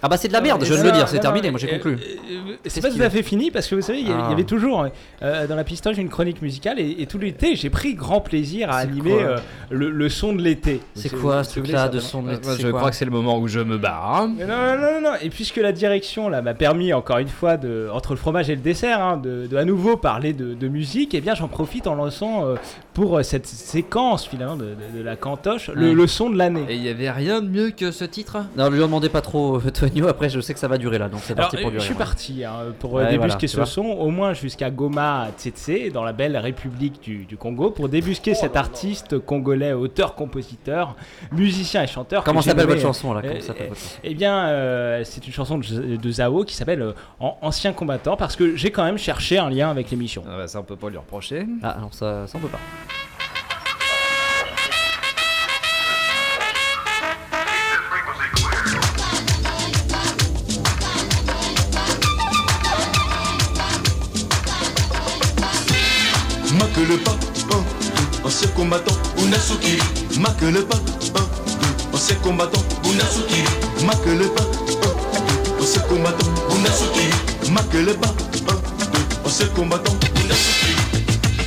Ah 0.01 0.09
bah 0.09 0.17
c'est 0.17 0.29
de 0.29 0.33
la 0.33 0.41
merde, 0.41 0.63
je 0.65 0.73
viens 0.73 0.83
de 0.85 0.89
le 0.89 0.93
dire, 0.95 1.09
c'est 1.09 1.19
terminé, 1.19 1.49
non, 1.49 1.53
moi 1.55 1.59
j'ai 1.61 1.69
euh, 1.69 1.73
conclu. 1.77 1.95
euh, 1.95 2.55
C'est 2.67 2.81
pas 2.81 2.89
tout 2.91 3.03
à 3.03 3.11
fait 3.11 3.25
fini 3.25 3.51
parce 3.51 3.67
que 3.67 3.75
vous 3.75 3.83
savez, 3.83 3.99
il 3.99 4.07
y, 4.09 4.13
avait- 4.13 4.21
y 4.21 4.25
Ah. 4.29 4.31
avait 4.33 4.45
toujours 4.45 4.87
euh, 5.23 5.47
dans 5.49 5.57
la 5.57 5.65
pistoche 5.65 5.97
une 5.99 6.09
chronique 6.09 6.41
musicale 6.41 6.79
et, 6.79 6.99
et 7.01 7.07
tout 7.07 7.19
l'été, 7.19 7.57
j'ai 7.57 7.69
pris 7.69 7.95
grand 7.95 8.21
plaisir 8.21 8.71
à 8.71 8.77
animer 8.77 9.15
euh, 9.21 9.39
le, 9.71 9.91
le 9.91 10.09
son 10.09 10.33
de 10.35 10.41
l'été. 10.41 10.81
C'est 10.95 11.09
quoi 11.13 11.43
ce 11.43 11.59
truc-là 11.59 11.89
de 11.89 11.99
son 11.99 12.23
de 12.23 12.39
c'est 12.41 12.61
je 12.63 12.69
crois 12.69 12.91
que 12.91 12.97
c'est 12.97 13.07
le 13.07 13.11
moment 13.11 13.39
où 13.41 13.49
je 13.49 13.59
me 13.59 13.77
barre. 13.77 14.21
hein. 14.23 14.35
Mais 14.39 14.47
non, 14.47 14.57
non, 14.57 14.77
non, 14.77 15.01
non, 15.03 15.11
Et 15.21 15.31
puisque 15.31 15.57
la 15.57 15.73
direction 15.73 16.29
là 16.29 16.43
m'a 16.43 16.55
permis 16.55 16.93
encore 16.93 17.19
une 17.19 17.27
fois 17.27 17.57
de 17.57 17.89
entre 17.93 18.13
le 18.13 18.19
fromage 18.19 18.49
et 18.51 18.55
le 18.55 18.63
dessert 18.63 19.01
hein, 19.03 19.17
de, 19.17 19.49
de 19.51 19.57
à 19.57 19.65
nouveau 19.65 19.97
parler 19.97 20.33
de, 20.33 20.55
de 20.55 20.69
musique, 20.69 21.13
et 21.15 21.21
bien 21.21 21.35
j'en 21.35 21.49
profite 21.49 21.89
en 21.89 21.97
lançant 21.97 22.47
euh, 22.47 22.55
pour 22.95 23.19
cette 23.25 23.47
séquence 23.47 24.29
finalement 24.39 24.57
de, 24.57 24.65
de- 24.93 24.99
de 24.99 25.03
la 25.03 25.17
cantoche 25.17 25.69
le, 25.75 26.07
son 26.07 26.31
de 26.31 26.39
l'année. 26.39 26.65
Et 26.69 26.77
il 26.77 26.83
y 26.83 26.89
avait 26.89 27.11
rien 27.11 27.43
de 27.43 27.49
mieux 27.49 27.71
que 27.71 27.91
ce 27.91 28.05
titre? 28.05 28.39
Non, 28.57 28.71
lui 28.71 28.81
en 28.83 28.87
demandez 28.87 29.09
pas 29.09 29.21
trop, 29.21 29.57
euh, 29.57 29.71
Tonio, 29.71 30.07
après 30.09 30.29
je 30.31 30.41
sais 30.41 30.55
que 30.55 30.61
ça 30.61 30.69
va 30.69 30.79
durer 30.79 30.99
là, 30.99 31.09
donc 31.09 31.21
c'est 31.25 31.35
parti 31.35 31.57
pour 31.57 31.67
euh, 31.67 31.71
durer. 31.71 31.81
je 31.81 31.85
suis 31.85 31.95
parti 31.95 32.45
hein, 32.45 32.53
pour 32.79 32.99
euh, 32.99 33.03
Ouais, 33.03 33.11
débusquer 33.11 33.47
voilà, 33.49 33.67
ce 33.67 33.73
son, 33.73 33.83
au 33.85 34.11
moins 34.11 34.33
jusqu'à 34.33 34.71
Goma 34.71 35.29
Tsetse, 35.37 35.93
dans 35.93 36.05
la 36.05 36.13
belle 36.13 36.37
République 36.37 37.03
du, 37.03 37.25
du 37.25 37.37
Congo, 37.37 37.71
pour 37.71 37.89
débusquer 37.89 38.35
cet 38.35 38.57
artiste 38.57 39.19
congolais, 39.19 39.73
auteur-compositeur, 39.73 40.95
musicien 41.33 41.83
et 41.83 41.87
chanteur. 41.87 42.25
Comment 42.25 42.43
s'appelle 42.43 42.67
votre 42.67 42.81
chanson 42.81 43.13
là? 43.13 43.23
Eh 44.05 44.15
bien, 44.15 44.47
euh, 44.49 45.03
c'est 45.05 45.27
une 45.27 45.33
chanson 45.33 45.59
de, 45.59 45.97
de 45.97 46.11
Zao 46.11 46.45
qui 46.45 46.55
s'appelle 46.55 46.83
euh, 46.83 46.93
En- 47.21 47.37
Ancien 47.43 47.73
combattant, 47.73 48.17
parce 48.17 48.37
que 48.37 48.57
j'ai 48.57 48.71
quand 48.71 48.85
même 48.85 48.99
cherché 48.99 49.39
un 49.39 49.51
lien 49.51 49.71
avec 49.71 49.91
l'émission. 49.91 50.23
Ah 50.29 50.37
bah, 50.39 50.47
Ça, 50.49 50.61
on 50.61 50.65
peut 50.65 50.77
pas 50.77 50.89
lui 50.91 50.97
reprocher. 50.99 51.47
Ah 51.63 51.77
non, 51.81 51.89
ça, 51.91 52.27
ça 52.27 52.39
on 52.39 52.41
peut 52.41 52.49
pas. 52.49 52.59
Un, 66.89 66.95
un, 66.95 67.05
un, 67.05 67.59
un. 67.59 67.65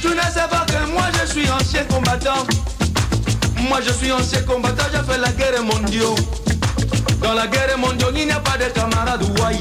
Tu 0.01 0.07
ne 0.07 0.21
sais 0.21 0.47
pas 0.49 0.65
que 0.67 0.91
moi 0.91 1.03
je 1.13 1.31
suis 1.31 1.49
ancien 1.49 1.83
combattant. 1.85 2.45
Moi 3.67 3.79
je 3.85 3.91
suis 3.93 4.11
ancien 4.11 4.41
combattant, 4.43 4.85
j'ai 4.93 5.11
fait 5.11 5.19
la 5.19 5.31
guerre 5.31 5.63
mondiale. 5.63 6.15
Dans 7.21 7.33
la 7.33 7.47
guerre 7.47 7.77
mondiale, 7.77 8.13
il 8.15 8.25
n'y 8.25 8.31
a 8.31 8.39
pas 8.39 8.57
de 8.57 8.65
camarades 8.65 9.23
ouaï. 9.39 9.57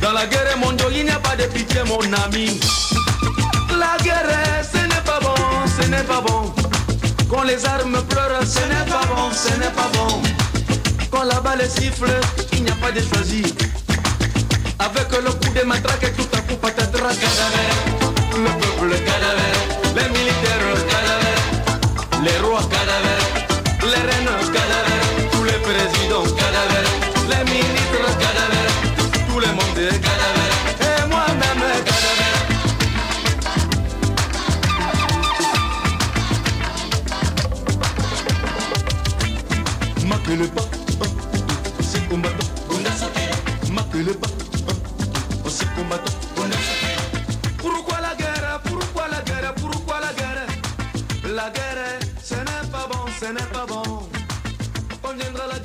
Dans 0.00 0.12
la 0.12 0.26
guerre 0.26 0.58
mondiale, 0.58 0.92
il 0.96 1.04
n'y 1.04 1.10
a 1.10 1.18
pas 1.18 1.36
de 1.36 1.44
pitié, 1.44 1.80
mon 1.86 2.00
ami. 2.24 2.60
N'est 6.04 6.08
pas 6.08 6.20
bon. 6.20 6.52
Quand 7.30 7.42
les 7.44 7.64
armes 7.64 8.02
pleurent, 8.08 8.46
ce 8.46 8.60
n'est 8.68 8.90
pas 8.90 9.06
bon, 9.08 9.30
ce 9.32 9.52
n'est 9.58 9.74
pas 9.74 9.90
bon. 9.94 10.22
Quand 11.10 11.24
la 11.24 11.40
balle 11.40 11.68
siffle, 11.68 12.12
il 12.52 12.64
n'y 12.64 12.70
a 12.70 12.74
pas 12.74 12.92
de 12.92 13.00
choisi. 13.00 13.42
Avec 14.78 15.08
le 15.12 15.30
coup 15.30 15.52
de 15.54 15.64
matraque, 15.64 16.12
tout 16.16 16.36
à 16.36 16.40
coup 16.40 16.56
patatras 16.56 17.14
cadavère. 17.14 17.76
Le 18.36 18.50
peuple 18.60 18.96
cadavère, 19.06 19.60
les 19.96 20.08
militaires 20.16 20.84
cadavères, 20.92 21.46
les 22.22 22.38
rois 22.46 22.62
cadavères, 22.74 23.46
les 23.82 24.02
reines 24.08 24.52
cadavères, 24.52 25.13
combattant, 42.14 42.46
on. 42.70 43.72
Marque 43.72 43.94
le 43.94 44.14
pas, 44.14 44.28
combattant, 45.76 46.12
on 46.36 46.42
a 46.42 46.58
sauté. 46.68 46.90
Pourquoi 47.58 48.00
la 48.00 48.14
guerre, 48.14 48.60
pourquoi 48.62 49.08
la 49.08 49.20
guerre, 49.22 49.54
pourquoi 49.56 50.00
la 50.00 50.12
guerre 50.12 50.46
La 51.34 51.50
guerre, 51.50 51.98
ce 52.22 52.34
n'est 52.34 52.70
pas 52.70 52.86
bon, 52.90 53.04
ce 53.20 53.26
n'est 53.26 53.50
pas 53.52 53.66
bon. 53.66 54.08
Quand 55.02 55.14
viendra 55.16 55.46
la 55.48 55.58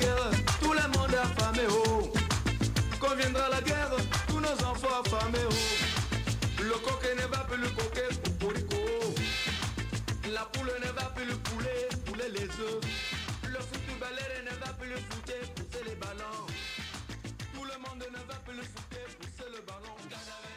ne 18.20 18.28
va 18.28 18.40
plus 18.46 18.56
le 18.56 18.64
souper, 18.64 19.06
pousser 19.20 19.50
le 19.50 19.62
ballon. 19.62 20.49